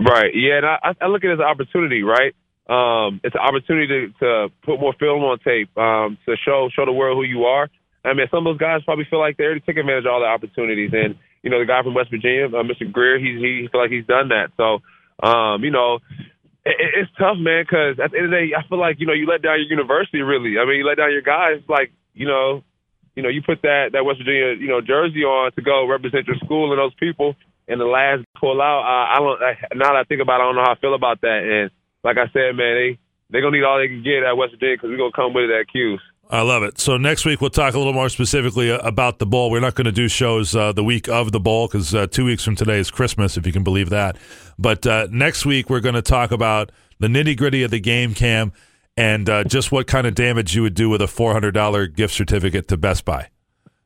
[0.00, 0.32] Right.
[0.34, 2.34] Yeah, and I, I look at it as an opportunity, right?
[2.68, 6.84] Um, it's an opportunity to, to put more film on tape, um, to show show
[6.84, 7.70] the world who you are.
[8.04, 10.20] I mean, some of those guys probably feel like they already took advantage of all
[10.20, 12.90] the opportunities, and you know, the guy from West Virginia, uh, Mr.
[12.90, 14.52] Grier, he's he feel like he's done that.
[14.56, 14.84] So,
[15.24, 16.00] um, you know,
[16.64, 19.06] it, it's tough, man, because at the end of the day, I feel like you
[19.06, 20.20] know you let down your university.
[20.20, 21.62] Really, I mean, you let down your guys.
[21.68, 22.64] Like, you know,
[23.16, 26.26] you know, you put that that West Virginia, you know, jersey on to go represent
[26.26, 27.34] your school and those people,
[27.66, 28.84] and the last pull out.
[28.84, 29.40] Uh, I don't.
[29.78, 31.40] Now that I think about, it, I don't know how I feel about that.
[31.42, 31.70] And
[32.08, 32.98] like I said, man, they
[33.30, 35.44] they're gonna need all they can get at West Virginia because we're gonna come with
[35.44, 36.00] it at Cuse.
[36.30, 36.78] I love it.
[36.78, 39.50] So next week we'll talk a little more specifically about the bowl.
[39.50, 42.26] We're not going to do shows uh, the week of the bowl because uh, two
[42.26, 44.18] weeks from today is Christmas, if you can believe that.
[44.58, 48.12] But uh, next week we're going to talk about the nitty gritty of the game,
[48.12, 48.52] Cam,
[48.94, 51.86] and uh, just what kind of damage you would do with a four hundred dollar
[51.86, 53.30] gift certificate to Best Buy.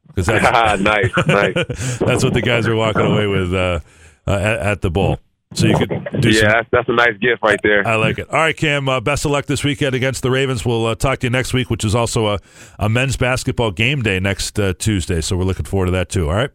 [0.09, 1.55] Because that's nice, nice.
[1.99, 3.79] that's what the guys are walking away with uh,
[4.27, 5.21] uh, at, at the bowl.
[5.55, 7.87] So you could do yeah, some, that's, that's a nice gift right there.
[7.87, 8.29] I like it.
[8.31, 8.89] All right, Cam.
[8.89, 10.65] Uh, best of luck this weekend against the Ravens.
[10.65, 12.39] We'll uh, talk to you next week, which is also a,
[12.79, 15.21] a men's basketball game day next uh, Tuesday.
[15.21, 16.29] So we're looking forward to that too.
[16.29, 16.51] All right.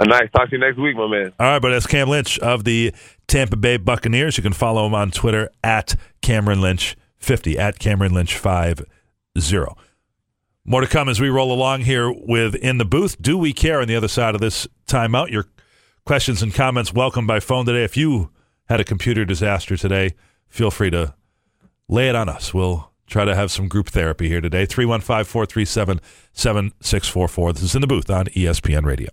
[0.00, 0.30] A nice.
[0.30, 1.32] Talk to you next week, my man.
[1.40, 2.94] All right, but that's Cam Lynch of the
[3.26, 4.36] Tampa Bay Buccaneers.
[4.36, 8.84] You can follow him on Twitter at Cameron Lynch fifty at Cameron Lynch five
[9.38, 9.76] zero.
[10.64, 13.20] More to come as we roll along here with in the booth.
[13.20, 15.30] Do we care on the other side of this timeout?
[15.30, 15.46] Your
[16.08, 17.84] questions and comments welcome by phone today.
[17.84, 18.30] If you
[18.66, 20.14] had a computer disaster today,
[20.48, 21.14] feel free to
[21.86, 22.54] lay it on us.
[22.54, 24.64] We'll try to have some group therapy here today.
[24.64, 26.00] 315 437
[26.32, 27.52] 7644.
[27.52, 29.10] This is in the booth on ESPN Radio.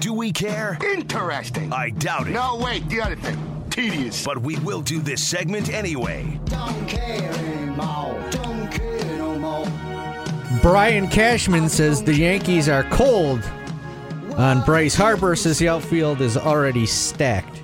[0.00, 0.78] Do we care?
[0.84, 1.72] Interesting.
[1.72, 2.32] I doubt it.
[2.32, 3.64] No, wait, the other thing.
[3.70, 4.24] Tedious.
[4.24, 6.40] But we will do this segment anyway.
[6.46, 8.20] Don't care anymore.
[8.32, 9.68] Don't care no more.
[10.60, 13.48] Brian Cashman says the Yankees are cold
[14.36, 17.62] on Bryce Harper says the outfield is already stacked.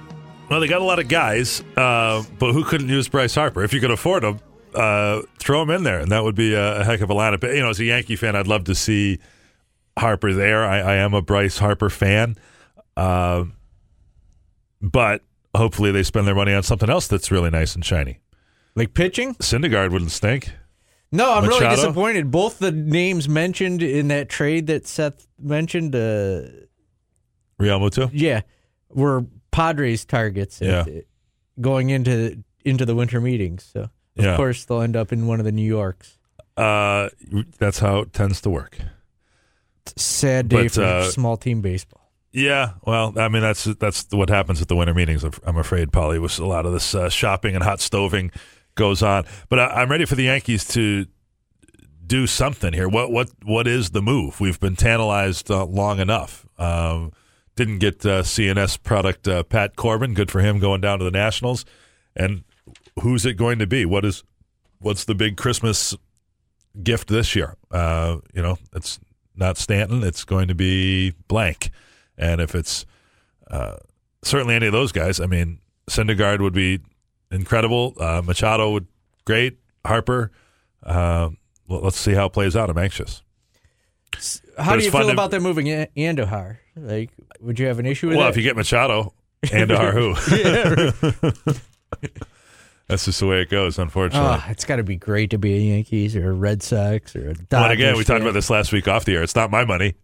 [0.51, 3.63] Well, they got a lot of guys, uh, but who couldn't use Bryce Harper?
[3.63, 4.41] If you could afford him,
[4.75, 7.43] uh, throw him in there, and that would be a, a heck of a lineup.
[7.43, 9.19] You know, as a Yankee fan, I'd love to see
[9.99, 10.65] Harper there.
[10.65, 12.37] I, I am a Bryce Harper fan,
[12.97, 13.45] uh,
[14.81, 15.23] but
[15.55, 18.21] hopefully they spend their money on something else that's really nice and shiny.
[18.75, 19.35] Like pitching?
[19.37, 20.53] Syndergaard wouldn't stink.
[21.11, 22.31] No, I'm really disappointed.
[22.31, 26.43] Both the names mentioned in that trade that Seth mentioned, uh,
[27.61, 28.11] Realmuto.
[28.13, 28.43] yeah,
[28.91, 30.61] were Padres targets.
[30.61, 30.81] Yeah.
[30.87, 31.05] at-
[31.61, 33.69] going into into the winter meetings.
[33.73, 33.91] So of
[34.25, 34.37] Yeah.
[34.37, 36.17] course they'll end up in one of the New Yorks.
[36.57, 37.09] Uh,
[37.59, 38.79] that's how it tends to work.
[39.97, 42.13] Sad day But, for uh, small team baseball.
[42.31, 45.25] Yeah, well, I mean that's that's what happens at the winter meetings.
[45.25, 48.31] I'm afraid, Polly, was a lot of this uh, shopping and hot stoving
[48.79, 49.27] goes on.
[49.51, 51.07] But I, I'm ready for the Yankees to
[52.07, 52.89] do something here.
[52.89, 54.41] What what what is the move?
[54.41, 56.47] We've been tantalized uh, long enough.
[56.59, 57.13] Um,
[57.55, 60.15] didn't get uh, CNS product uh, Pat Corbin.
[60.15, 61.67] Good for him going down to the Nationals.
[62.17, 62.45] And
[63.03, 63.85] who's it going to be?
[63.85, 64.25] What is
[64.79, 65.95] what's the big Christmas
[66.83, 67.57] gift this year?
[67.71, 68.99] Uh, you know, it's
[69.37, 70.03] not Stanton.
[70.03, 71.71] It's going to be blank.
[72.17, 72.87] And if it's
[73.51, 73.77] uh,
[74.23, 75.59] certainly any of those guys, I mean,
[75.91, 76.81] Syndergaard would be
[77.31, 77.95] incredible.
[77.99, 78.81] Uh, Machado
[79.25, 79.59] great.
[79.85, 80.31] Harper.
[80.83, 81.31] Uh,
[81.67, 82.71] well, let's see how it plays out.
[82.71, 83.23] I'm anxious.
[84.59, 86.59] How do you feel to- about them moving A- Andujar?
[86.77, 87.11] Like,
[87.41, 88.19] would you have an issue with it?
[88.19, 88.31] Well, that?
[88.31, 89.13] if you get Machado
[89.53, 90.15] and Har who,
[92.89, 93.79] that's just the way it goes.
[93.79, 94.29] Unfortunately.
[94.29, 97.31] Ah, it's got to be great to be a Yankees or a Red Sox or
[97.31, 97.47] a Dodgers.
[97.49, 99.23] But again, we talked about this last week off the air.
[99.23, 99.95] It's not my money.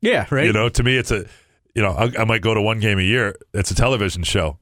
[0.00, 0.46] Yeah, right.
[0.46, 1.24] You know, to me, it's a,
[1.74, 3.36] you know, I, I might go to one game a year.
[3.54, 4.58] It's a television show,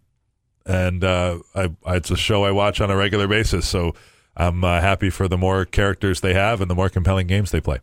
[0.66, 3.68] and uh, I, it's a show I watch on a regular basis.
[3.68, 3.94] So
[4.36, 7.60] I'm uh, happy for the more characters they have and the more compelling games they
[7.60, 7.80] play.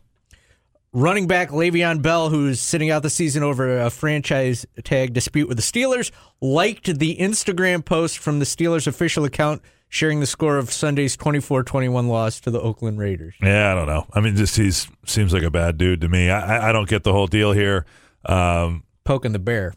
[0.92, 5.56] Running back Le'Veon Bell, who's sitting out the season over a franchise tag dispute with
[5.56, 10.72] the Steelers, liked the Instagram post from the Steelers official account sharing the score of
[10.72, 13.34] Sunday's 24-21 loss to the Oakland Raiders.
[13.40, 14.06] Yeah, I don't know.
[14.12, 14.70] I mean, just he
[15.06, 16.28] seems like a bad dude to me.
[16.30, 17.86] I, I- don't get the whole deal here.
[18.24, 19.74] Um, Poking the bear.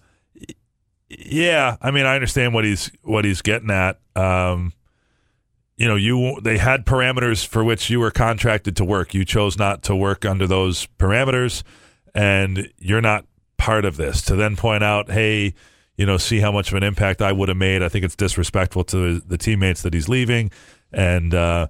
[1.19, 3.99] Yeah, I mean, I understand what he's what he's getting at.
[4.15, 4.73] Um,
[5.78, 9.13] you know, you they had parameters for which you were contracted to work.
[9.13, 11.63] You chose not to work under those parameters,
[12.13, 13.26] and you're not
[13.58, 14.21] part of this.
[14.23, 15.54] To then point out, hey,
[15.97, 17.82] you know, see how much of an impact I would have made.
[17.82, 20.52] I think it's disrespectful to the teammates that he's leaving,
[20.91, 21.67] and uh,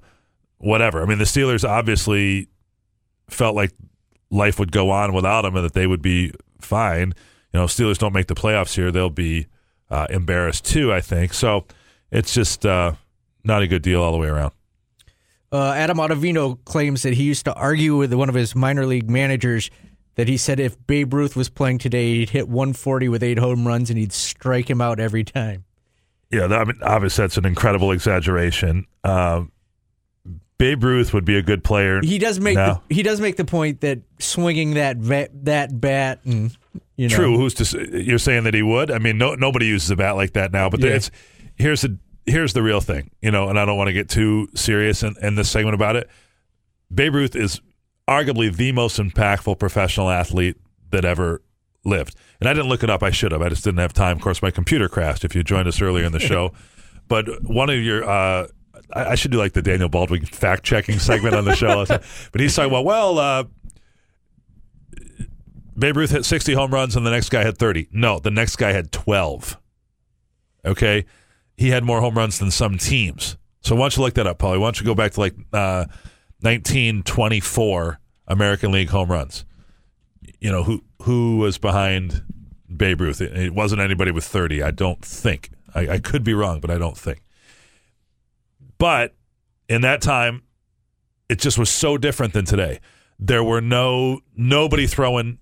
[0.58, 1.02] whatever.
[1.02, 2.48] I mean, the Steelers obviously
[3.30, 3.72] felt like
[4.30, 7.14] life would go on without him and that they would be fine.
[7.54, 9.48] You know, Steelers don't make the playoffs here, they'll be
[9.90, 10.92] uh, embarrassed too.
[10.92, 11.66] I think so.
[12.12, 12.94] It's just uh,
[13.44, 14.54] not a good deal all the way around.
[15.52, 19.08] Uh, Adam Ottavino claims that he used to argue with one of his minor league
[19.08, 19.70] managers
[20.16, 23.68] that he said if Babe Ruth was playing today, he'd hit 140 with eight home
[23.68, 25.66] runs and he'd strike him out every time.
[26.32, 28.88] Yeah, that, I mean, obviously that's an incredible exaggeration.
[29.04, 29.52] Um,
[30.58, 32.02] Babe Ruth would be a good player.
[32.02, 32.82] He does make now.
[32.88, 36.56] the, he does make the point that swinging that va- that bat and
[36.96, 37.38] you know True.
[37.38, 38.02] Who's to?
[38.04, 38.92] You're saying that he would?
[38.92, 40.70] I mean, no, nobody uses a bat like that now.
[40.70, 40.92] But Yeah.
[40.92, 41.12] it's
[41.56, 43.50] here's the here's the real thing, you know.
[43.50, 46.10] And I don't want to get too serious in, in this segment about it.
[46.94, 47.60] Babe Ruth is
[48.08, 50.58] arguably the most impactful professional athlete
[50.92, 51.42] that ever
[51.86, 52.16] lived.
[52.40, 53.02] And I didn't look it up.
[53.04, 53.42] I should have.
[53.42, 54.18] I just didn't have time.
[54.18, 55.24] Of course, my computer crashed.
[55.26, 56.54] If you joined us earlier in the show,
[57.08, 58.08] but one of your.
[58.08, 58.48] Uh,
[58.94, 61.86] I I should do like the Daniel Baldwin fact checking segment on the show.
[62.32, 63.44] But he's talking about, well, uh,
[65.78, 67.90] Babe Ruth hit 60 home runs and the next guy had 30.
[67.92, 69.58] No, the next guy had 12.
[70.66, 71.06] Okay?
[71.58, 73.38] He had more home runs than some teams.
[73.62, 74.60] So why don't you look that up, Paulie?
[74.60, 75.86] Why don't you go back to like uh,
[76.42, 79.46] 1924 American League home runs?
[80.40, 82.24] You know, who who was behind
[82.76, 83.22] Babe Ruth?
[83.22, 85.50] It, it wasn't anybody with 30, I don't think.
[85.74, 87.24] I, I could be wrong, but I don't think.
[88.78, 89.16] But
[89.70, 90.44] in that time,
[91.30, 92.80] it just was so different than today.
[93.18, 95.40] There were no nobody throwing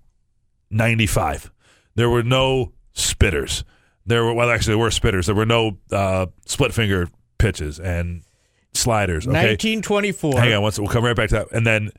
[0.72, 1.52] 95.
[1.94, 3.64] There were no spitters.
[4.06, 5.26] There were well, actually, there were spitters.
[5.26, 7.08] There were no uh, split finger
[7.38, 8.22] pitches and
[8.74, 9.26] sliders.
[9.26, 10.40] Okay, 1924.
[10.40, 11.52] hang on, once we'll come right back to that.
[11.52, 11.90] And then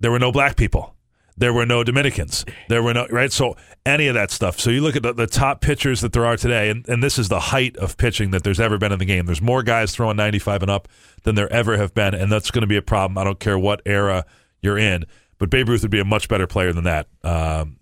[0.00, 0.94] there were no black people.
[1.36, 2.44] There were no Dominicans.
[2.68, 3.32] There were no right.
[3.32, 4.60] So any of that stuff.
[4.60, 7.18] So you look at the, the top pitchers that there are today, and, and this
[7.18, 9.26] is the height of pitching that there's ever been in the game.
[9.26, 10.88] There's more guys throwing 95 and up
[11.24, 13.18] than there ever have been, and that's going to be a problem.
[13.18, 14.24] I don't care what era
[14.62, 15.06] you're in,
[15.38, 17.08] but Babe Ruth would be a much better player than that.
[17.24, 17.78] Um,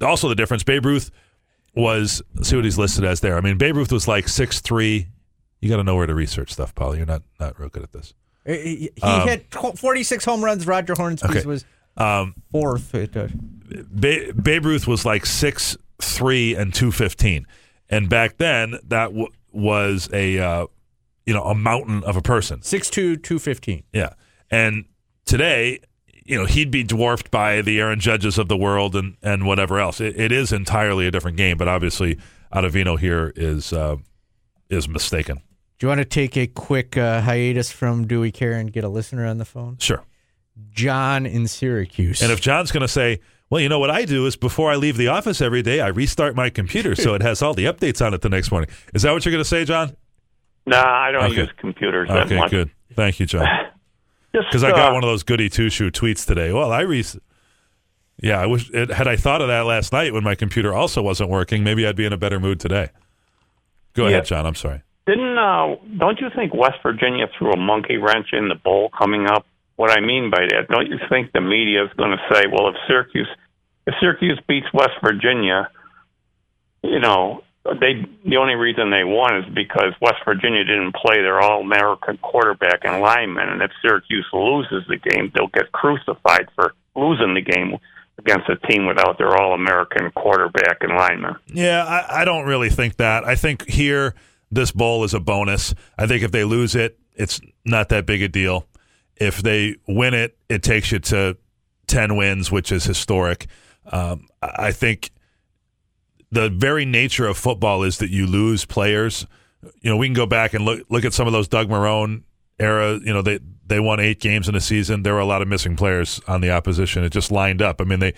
[0.00, 1.10] also, the difference: Babe Ruth
[1.74, 3.36] was let's see what he's listed as there.
[3.36, 5.08] I mean, Babe Ruth was like six three.
[5.60, 6.96] You got to know where to research stuff, Paul.
[6.96, 8.14] You're not not real good at this.
[8.46, 10.66] He, he Um, hit 46 home runs.
[10.66, 11.46] Roger Hornsby Okay.
[11.46, 11.64] was
[11.96, 12.94] Um, fourth.
[12.94, 13.28] Uh,
[13.90, 17.46] ba- Babe Ruth was like six three and two fifteen,
[17.88, 20.66] and back then that w- was a uh,
[21.24, 22.60] you know a mountain of a person.
[22.62, 23.84] Six two two fifteen.
[23.92, 24.10] Yeah,
[24.50, 24.84] and
[25.24, 25.80] today,
[26.24, 29.78] you know, he'd be dwarfed by the Aaron Judges of the world and and whatever
[29.78, 30.00] else.
[30.00, 32.18] It, it is entirely a different game, but obviously,
[32.52, 33.96] Ottavino here is uh,
[34.70, 35.42] is mistaken.
[35.78, 38.84] Do you want to take a quick uh, hiatus from Do We Care and get
[38.84, 39.76] a listener on the phone?
[39.78, 40.02] Sure.
[40.70, 42.22] John in Syracuse.
[42.22, 43.18] And if John's going to say,
[43.50, 45.88] well, you know what I do is before I leave the office every day, I
[45.88, 48.70] restart my computer so it has all the updates on it the next morning.
[48.94, 49.96] Is that what you're going to say, John?
[50.64, 51.40] Nah, I don't Okay.
[51.42, 52.50] use computers that Okay, much.
[52.52, 52.70] good.
[52.94, 53.46] Thank you, John.
[54.42, 56.52] Because I got one of those goody two shoe tweets today.
[56.52, 57.04] Well, I re.
[58.22, 61.02] Yeah, I wish it, had I thought of that last night when my computer also
[61.02, 61.64] wasn't working.
[61.64, 62.90] Maybe I'd be in a better mood today.
[63.94, 64.10] Go Yeah.
[64.10, 64.46] ahead, John.
[64.46, 64.82] I'm sorry.
[65.06, 69.26] Didn't uh, don't you think West Virginia threw a monkey wrench in the bowl coming
[69.26, 69.46] up?
[69.76, 72.68] What I mean by that, don't you think the media is going to say, well,
[72.68, 73.28] if Syracuse
[73.86, 75.68] if Syracuse beats West Virginia,
[76.82, 81.40] you know, they the only reason they won is because West Virginia didn't play their
[81.40, 86.74] All American quarterback and lineman, and if Syracuse loses the game, they'll get crucified for
[86.94, 87.78] losing the game
[88.18, 91.36] against a team without their All American quarterback and lineman.
[91.46, 93.24] Yeah, I, I don't really think that.
[93.24, 94.14] I think here
[94.50, 95.74] this bowl is a bonus.
[95.98, 98.66] I think if they lose it, it's not that big a deal.
[99.16, 101.38] If they win it, it takes you to
[101.86, 103.46] ten wins, which is historic.
[103.86, 105.10] Um, I I think
[106.34, 109.26] the very nature of football is that you lose players.
[109.80, 112.22] You know, we can go back and look look at some of those Doug Marrone
[112.58, 112.98] era.
[113.02, 115.02] You know, they they won eight games in a season.
[115.02, 117.04] There were a lot of missing players on the opposition.
[117.04, 117.80] It just lined up.
[117.80, 118.14] I mean, they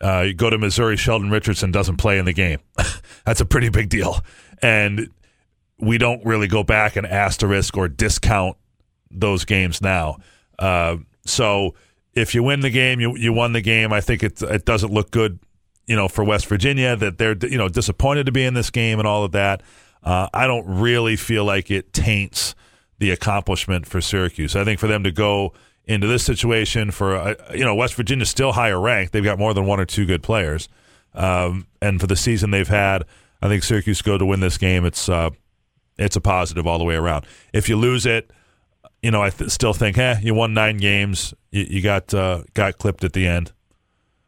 [0.00, 0.96] uh, you go to Missouri.
[0.96, 2.58] Sheldon Richardson doesn't play in the game.
[3.24, 4.20] That's a pretty big deal,
[4.60, 5.08] and
[5.78, 8.56] we don't really go back and asterisk or discount
[9.10, 10.18] those games now.
[10.58, 11.74] Uh, so
[12.14, 13.92] if you win the game, you you won the game.
[13.92, 15.38] I think it it doesn't look good,
[15.90, 19.00] you know, for West Virginia that they're you know disappointed to be in this game
[19.00, 19.60] and all of that.
[20.04, 22.54] Uh, I don't really feel like it taints
[23.00, 24.54] the accomplishment for Syracuse.
[24.54, 25.52] I think for them to go
[25.86, 29.12] into this situation for uh, you know West Virginia's still higher ranked.
[29.12, 30.68] They've got more than one or two good players,
[31.12, 33.02] um, and for the season they've had,
[33.42, 34.84] I think Syracuse go to win this game.
[34.84, 35.30] It's uh,
[35.98, 37.26] it's a positive all the way around.
[37.52, 38.30] If you lose it,
[39.02, 42.44] you know I th- still think, hey, you won nine games, you, you got uh,
[42.54, 43.50] got clipped at the end.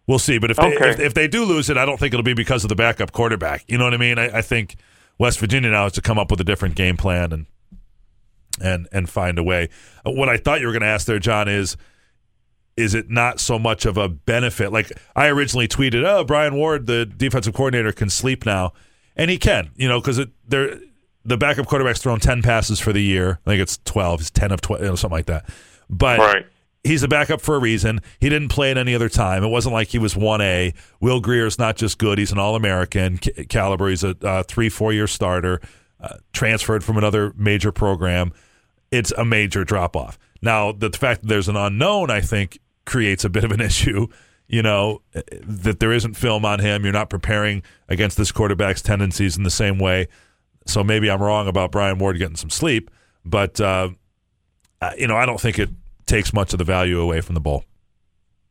[0.07, 0.91] We'll see, but if they Okay.
[0.91, 3.13] if, if they do lose it, I don't think it'll be because of the backup
[3.13, 3.65] quarterback.
[3.69, 4.19] You know what I mean?
[4.19, 4.77] I, I think
[5.19, 7.47] West Virginia now has to come up with a different game plan and
[8.61, 9.69] and and find a way.
[10.07, 11.77] Uh, What I thought you were going to ask there, John, is
[12.77, 14.73] is it not so much of a benefit?
[14.73, 18.73] Like I originally tweeted, "Oh, Brian Ward, the defensive coordinator, can sleep now,"
[19.17, 20.79] and he can, you know, because they're
[21.25, 23.39] the backup quarterback's thrown ten passes for the year.
[23.47, 24.21] I think it's twelve.
[24.21, 25.49] He's ten of twelve, you know, something like that.
[25.89, 26.47] But Right.
[26.85, 28.01] He's a backup for a reason.
[28.19, 29.45] He didn't play at any other time.
[29.45, 30.75] It wasn't like he was one A.
[31.01, 33.89] Will Grier's not just good; he's an All American ca- caliber.
[33.89, 35.61] He's a uh, three, four year starter,
[36.01, 38.33] uh, transferred from another major program.
[38.91, 40.19] It's a major drop off.
[40.43, 44.09] Now, the fact that there's an unknown, I think, creates a bit of an issue.
[44.49, 46.83] You know eh, that there isn't film on him.
[46.83, 50.09] You're not preparing against this quarterback's tendencies in the same way.
[50.67, 52.91] So maybe I'm wrong about Brian Ward getting some sleep,
[53.25, 53.91] but uh,
[54.81, 55.71] uh, you know I don't think it
[56.07, 57.65] takes much of the value away from the bowl.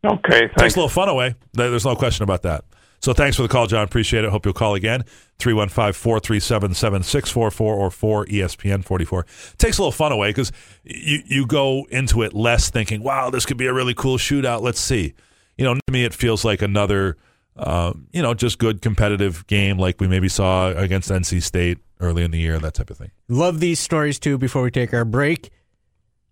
[0.03, 1.35] Okay, Takes a little fun away.
[1.53, 2.65] There's no question about that.
[3.01, 3.83] So thanks for the call, John.
[3.83, 4.29] Appreciate it.
[4.29, 5.03] Hope you'll call again.
[5.39, 9.25] 315 437 7644 or 4 ESPN 44.
[9.57, 10.51] Takes a little fun away because
[10.83, 14.61] you, you go into it less thinking, wow, this could be a really cool shootout.
[14.61, 15.15] Let's see.
[15.57, 17.17] You know, to me, it feels like another,
[17.57, 22.23] um, you know, just good competitive game like we maybe saw against NC State early
[22.23, 23.11] in the year, that type of thing.
[23.27, 24.37] Love these stories too.
[24.37, 25.49] Before we take our break,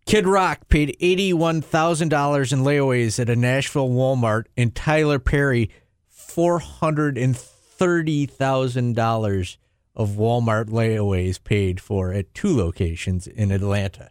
[0.10, 5.70] Kid Rock paid eighty-one thousand dollars in layaways at a Nashville Walmart, and Tyler Perry
[6.08, 9.60] four hundred and thirty thousand dollars
[9.96, 14.10] of Walmart layaways paid for at two locations in Atlanta.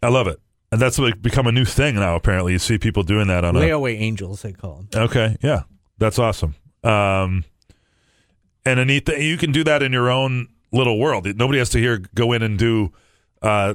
[0.00, 0.40] I love it.
[0.70, 2.52] And that's become a new thing now, apparently.
[2.52, 3.58] You see people doing that on a.
[3.58, 5.02] Layaway angels, they call them.
[5.02, 5.64] Okay, yeah,
[5.98, 6.54] that's awesome.
[6.84, 7.44] Um,
[8.64, 11.26] and a neat thing, you can do that in your own little world.
[11.36, 12.92] Nobody has to here go in and do,
[13.42, 13.74] uh,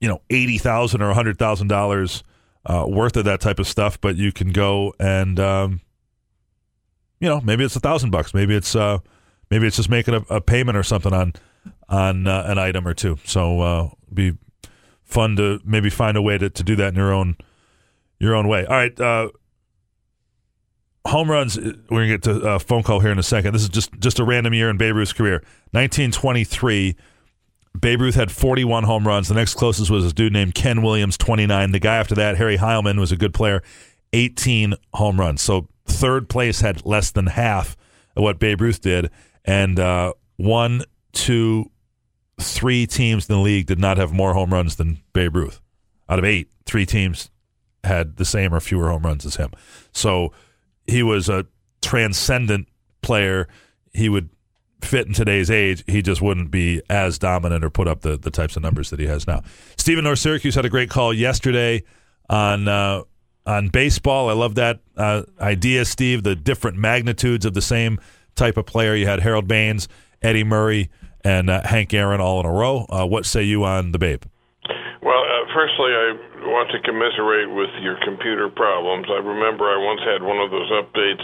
[0.00, 2.22] you know, eighty thousand or a hundred thousand dollars
[2.66, 4.00] uh, worth of that type of stuff.
[4.00, 5.80] But you can go and, um,
[7.20, 8.34] you know, maybe it's a thousand bucks.
[8.34, 8.98] Maybe it's uh,
[9.50, 11.32] maybe it's just making a, a payment or something on
[11.88, 13.18] on uh, an item or two.
[13.24, 14.36] So uh, be
[15.04, 17.36] fun to maybe find a way to, to do that in your own
[18.18, 18.66] your own way.
[18.66, 18.98] All right.
[19.00, 19.30] Uh,
[21.06, 21.56] home runs.
[21.56, 23.52] uh, We're gonna get to a phone call here in a second.
[23.54, 25.42] This is just just a random year in Babe Ruth's career.
[25.72, 26.96] 1923.
[27.80, 29.28] Babe Ruth had 41 home runs.
[29.28, 31.72] The next closest was a dude named Ken Williams, 29.
[31.72, 33.62] The guy after that, Harry Heilmann, was a good player,
[34.12, 35.42] 18 home runs.
[35.42, 37.76] So third place had less than half
[38.14, 39.10] of what Babe Ruth did.
[39.44, 41.70] And uh, one, two,
[42.40, 45.60] three teams in the league did not have more home runs than Babe Ruth.
[46.08, 47.30] Out of eight, three teams
[47.84, 49.50] had the same or fewer home runs as him.
[49.92, 50.32] So
[50.86, 51.46] he was a
[51.82, 52.68] transcendent
[53.02, 53.48] player.
[53.92, 54.30] He would
[54.82, 55.82] fit in today's age.
[55.86, 59.00] He just wouldn't be as dominant or put up the, the types of numbers that
[59.00, 59.42] he has now.
[59.76, 61.82] Stephen North Syracuse had a great call yesterday
[62.28, 63.02] on uh,
[63.46, 64.28] on baseball.
[64.28, 66.22] I love that uh, idea, Steve.
[66.22, 67.98] The different magnitudes of the same
[68.34, 68.94] type of player.
[68.94, 69.88] You had Harold Baines,
[70.22, 70.90] Eddie Murray,
[71.24, 72.86] and uh, Hank Aaron all in a row.
[72.88, 74.22] Uh, what say you on the Babe?
[75.02, 76.14] Well, uh, firstly, I
[76.46, 79.06] want to commiserate with your computer problems.
[79.10, 81.22] I remember I once had one of those updates,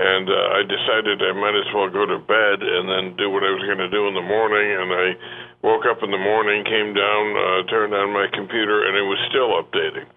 [0.00, 3.44] and uh, I decided I might as well go to bed and then do what
[3.44, 4.64] I was going to do in the morning.
[4.64, 5.12] And I
[5.60, 9.20] woke up in the morning, came down, uh, turned on my computer, and it was
[9.28, 10.08] still updating.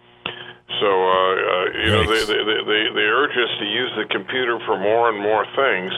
[0.79, 4.55] So, uh, uh, you know, they, they, they, they urge us to use the computer
[4.63, 5.91] for more and more things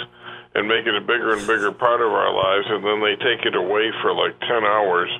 [0.57, 3.45] and make it a bigger and bigger part of our lives, and then they take
[3.45, 5.13] it away for like 10 hours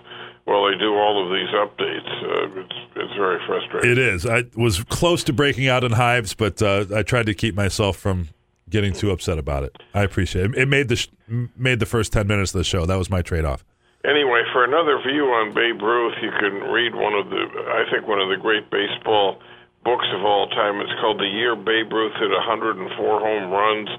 [0.46, 2.12] while they do all of these updates.
[2.26, 3.92] Uh, it's, it's very frustrating.
[3.92, 4.26] It is.
[4.26, 7.98] I was close to breaking out in hives, but uh, I tried to keep myself
[7.98, 8.30] from
[8.70, 9.78] getting too upset about it.
[9.94, 10.58] I appreciate it.
[10.58, 11.10] It made the sh-
[11.56, 12.86] made the first ten minutes of the show.
[12.86, 13.64] That was my trade off.
[14.06, 17.42] Anyway, for another view on Babe Ruth, you can read one of the,
[17.74, 19.42] I think, one of the great baseball
[19.84, 20.80] books of all time.
[20.80, 23.90] It's called The Year Babe Ruth Hit 104 Home Runs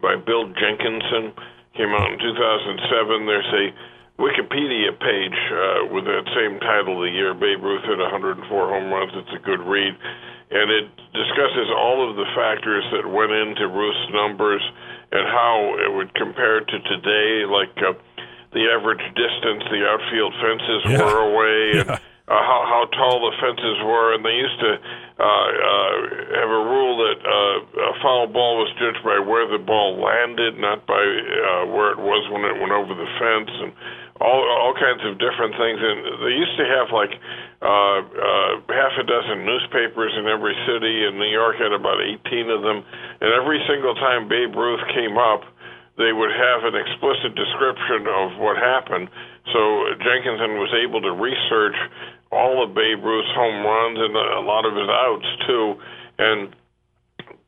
[0.00, 1.34] by Bill Jenkinson.
[1.74, 3.26] Came out in 2007.
[3.26, 3.74] There's a
[4.18, 9.14] Wikipedia page uh, with that same title, The Year Babe Ruth Hit 104 Home Runs.
[9.14, 9.94] It's a good read.
[10.50, 14.62] And it discusses all of the factors that went into Ruth's numbers
[15.14, 17.94] and how it would compare to today, like uh,
[18.52, 20.98] the average distance the outfield fences Yeah.
[20.98, 22.02] were away and Yeah.
[22.26, 24.18] uh, how, how tall the fences were.
[24.18, 24.72] And they used to
[25.22, 25.94] uh, uh,
[26.42, 30.58] have a rule that uh, a foul ball was judged by where the ball landed,
[30.58, 33.72] not by uh, where it was when it went over the fence, and
[34.20, 35.78] all all kinds of different things.
[35.78, 37.14] And they used to have like
[37.62, 42.50] uh, uh, half a dozen newspapers in every city, and New York had about 18
[42.50, 42.84] of them.
[43.20, 45.42] And every single time Babe Ruth came up,
[45.98, 49.10] they would have an explicit description of what happened.
[49.52, 49.60] So
[49.98, 51.74] Jenkinson was able to research
[52.30, 55.66] all of Babe Ruth's home runs and a lot of his outs too,
[56.18, 56.54] and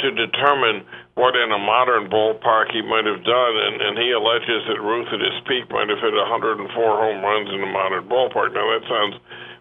[0.01, 3.54] to determine what in a modern ballpark he might have done.
[3.56, 7.48] And, and he alleges that Ruth at his peak might have hit 104 home runs
[7.50, 8.54] in a modern ballpark.
[8.54, 9.16] Now that sounds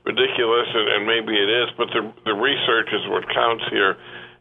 [0.05, 3.97] ridiculous, and, and maybe it is, but the the research is what counts here.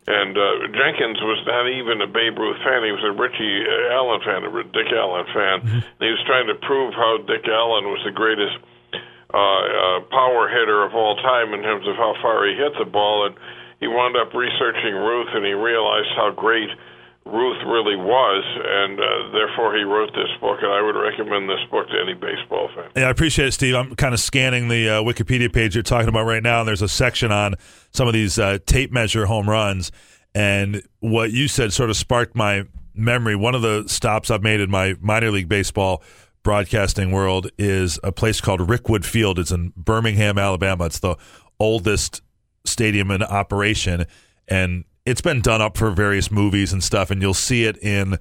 [0.08, 4.24] And uh, Jenkins was not even a Babe Ruth fan; he was a Richie Allen
[4.24, 5.56] fan, a Dick Allen fan.
[5.68, 8.56] And he was trying to prove how Dick Allen was the greatest
[9.28, 12.88] uh, uh, power hitter of all time in terms of how far he hit the
[12.88, 13.28] ball.
[13.28, 13.36] And
[13.80, 16.72] he wound up researching Ruth, and he realized how great
[17.28, 20.58] Ruth really was, and uh, therefore he wrote this book.
[20.62, 22.90] And I would recommend this book to any baseball fan.
[22.96, 23.74] Yeah, I appreciate it, Steve.
[23.74, 26.82] I'm kind of scanning the uh, Wikipedia page you're talking about right now, and there's
[26.82, 27.54] a section on
[27.90, 29.92] some of these uh, tape measure home runs.
[30.34, 32.64] And what you said sort of sparked my
[32.94, 33.36] memory.
[33.36, 36.02] One of the stops I've made in my minor league baseball
[36.42, 39.38] broadcasting world is a place called Rickwood Field.
[39.38, 40.86] It's in Birmingham, Alabama.
[40.86, 41.16] It's the
[41.60, 42.22] oldest
[42.64, 44.06] stadium in operation,
[44.46, 47.10] and it's been done up for various movies and stuff.
[47.10, 48.18] And you'll see it in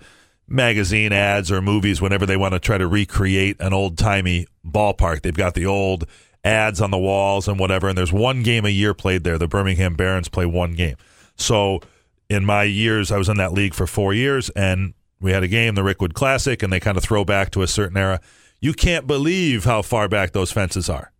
[0.48, 5.22] magazine ads or movies whenever they want to try to recreate an old timey ballpark.
[5.22, 6.06] They've got the old
[6.46, 7.90] ads on the walls and whatever.
[7.90, 9.38] And there's one game a year played there.
[9.38, 10.96] The Birmingham Barons play one game.
[11.36, 11.82] So
[12.30, 15.48] in my years, I was in that league for four years, and we had a
[15.50, 18.22] game, the Rickwood Classic, and they kind of throw back to a certain era.
[18.62, 21.12] You can't believe how far back those fences are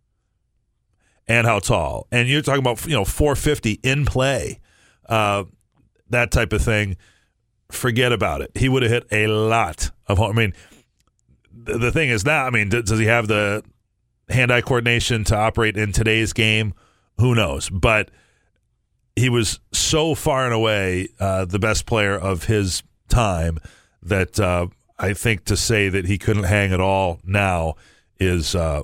[1.26, 2.06] and how tall.
[2.10, 4.60] And you're talking about, you know, 450 in play,
[5.08, 5.44] uh,
[6.10, 6.96] that type of thing.
[7.70, 8.50] Forget about it.
[8.54, 10.30] He would have hit a lot of home.
[10.30, 10.54] I mean,
[11.52, 13.62] the, the thing is now, I mean, does, he have the
[14.28, 16.74] hand eye coordination to operate in today's game?
[17.18, 17.68] Who knows?
[17.68, 18.10] But
[19.16, 23.58] he was so far and away uh, the best player of his time
[24.02, 27.74] that uh, I think to say that he couldn't hang at all now
[28.18, 28.82] is uh,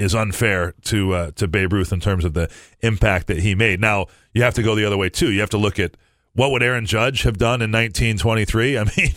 [0.00, 3.80] is unfair to uh, to Babe Ruth in terms of the impact that he made.
[3.80, 5.30] Now you have to go the other way too.
[5.30, 5.96] You have to look at
[6.32, 8.78] what would Aaron Judge have done in 1923.
[8.78, 9.12] I mean,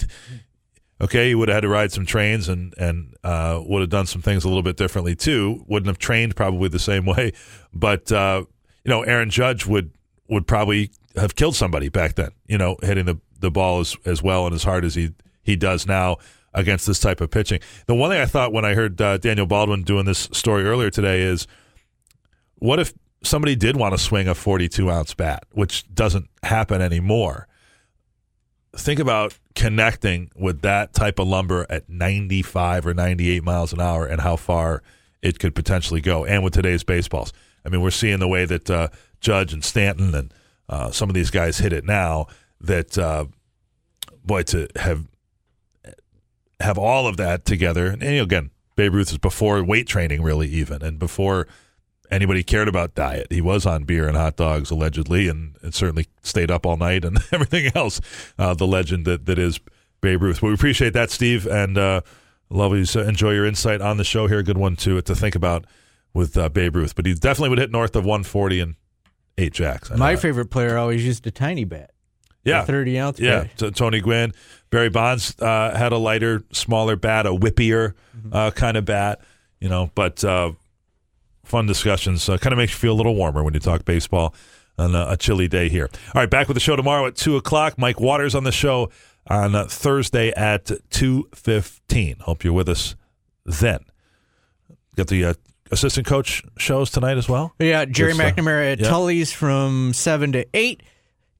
[0.99, 4.05] okay, he would have had to ride some trains and and uh, would have done
[4.05, 5.63] some things a little bit differently too.
[5.67, 7.31] Wouldn't have trained probably the same way,
[7.73, 8.43] but uh,
[8.84, 9.91] you know, Aaron Judge would
[10.27, 12.31] would probably have killed somebody back then.
[12.45, 15.13] You know, hitting the the ball as as well and as hard as he
[15.43, 16.17] he does now
[16.53, 17.59] against this type of pitching.
[17.87, 20.89] The one thing I thought when I heard uh, Daniel Baldwin doing this story earlier
[20.89, 21.47] today is,
[22.55, 22.93] what if
[23.23, 27.47] somebody did want to swing a 42 ounce bat, which doesn't happen anymore?
[28.75, 34.05] think about connecting with that type of lumber at 95 or 98 miles an hour
[34.05, 34.81] and how far
[35.21, 36.25] it could potentially go.
[36.25, 37.31] And with today's baseballs,
[37.65, 38.89] I mean, we're seeing the way that uh,
[39.21, 40.33] Judge and Stanton and
[40.67, 42.27] uh, some of these guys hit it now.
[42.61, 43.25] That uh,
[44.23, 45.05] boy, to have
[46.59, 50.81] have all of that together, and, again, Babe Ruth is before weight training, really, even,
[50.81, 51.47] and before
[52.09, 53.27] anybody cared about diet.
[53.29, 57.05] He was on beer and hot dogs allegedly, and, and certainly stayed up all night
[57.05, 58.01] and everything else.
[58.37, 59.59] Uh, the legend that, that is
[60.01, 60.41] Babe Ruth.
[60.41, 62.01] Well, we appreciate that, Steve, and uh,
[62.49, 62.85] love you.
[62.85, 64.43] So enjoy your insight on the show here.
[64.43, 65.65] Good one to to think about
[66.13, 68.75] with uh, Babe Ruth, but he definitely would hit north of 140 and
[69.37, 69.89] eight jacks.
[69.89, 71.91] I My favorite player always used a tiny bat.
[72.45, 73.45] Yeah, 30 ounce Yeah.
[73.57, 74.33] T- Tony Gwynn,
[74.69, 78.29] Barry Bonds uh, had a lighter, smaller bat, a whippier Mm-hmm.
[78.33, 79.21] uh, kind of bat.
[79.59, 80.51] You know, but uh,
[81.45, 82.27] fun discussions.
[82.27, 84.35] Uh, kind of makes you feel a little warmer when you talk baseball
[84.77, 85.89] on a, a chilly day here.
[86.13, 87.77] All right, back with the show tomorrow at two o'clock.
[87.77, 88.89] Mike Waters on the show
[89.27, 92.17] on uh, Thursday at two fifteen.
[92.21, 92.95] Hope you're with us
[93.45, 93.79] then.
[94.95, 95.33] Got the uh,
[95.71, 97.53] assistant coach shows tonight as well.
[97.59, 98.13] Yeah, Gerry.
[98.13, 98.89] McNamara at Yeah.
[98.89, 100.83] Tully's from 7 to 8.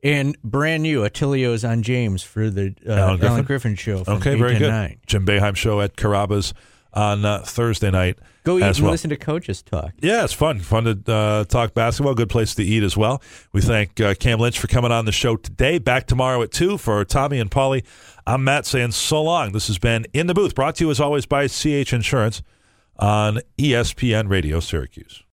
[0.04, 3.45] And brand new, Attilio's on James for the uh, Allen Allen, Griffin?
[3.45, 3.76] Griffin.
[3.76, 4.70] show Okay, 8 very good.
[4.70, 4.99] 9.
[5.08, 6.54] Jim Boeheim show at Carrabba's
[6.93, 8.20] on uh, Thursday night.
[8.43, 8.91] Go eat and well.
[8.91, 9.93] listen to coaches talk.
[10.01, 10.60] Yeah, it's fun.
[10.60, 12.14] Fun to uh, talk basketball.
[12.14, 13.22] Good place to eat as well.
[13.54, 15.80] We thank uh, Cam Lynch for coming on the show today.
[15.80, 17.86] Back tomorrow at 2 for Tommy and Polly.
[18.28, 19.54] I'm Matt saying so long.
[19.54, 22.43] This has been In the Booth, brought to you as always by CH Insurance
[22.99, 25.22] on ESPN Radio Syracuse.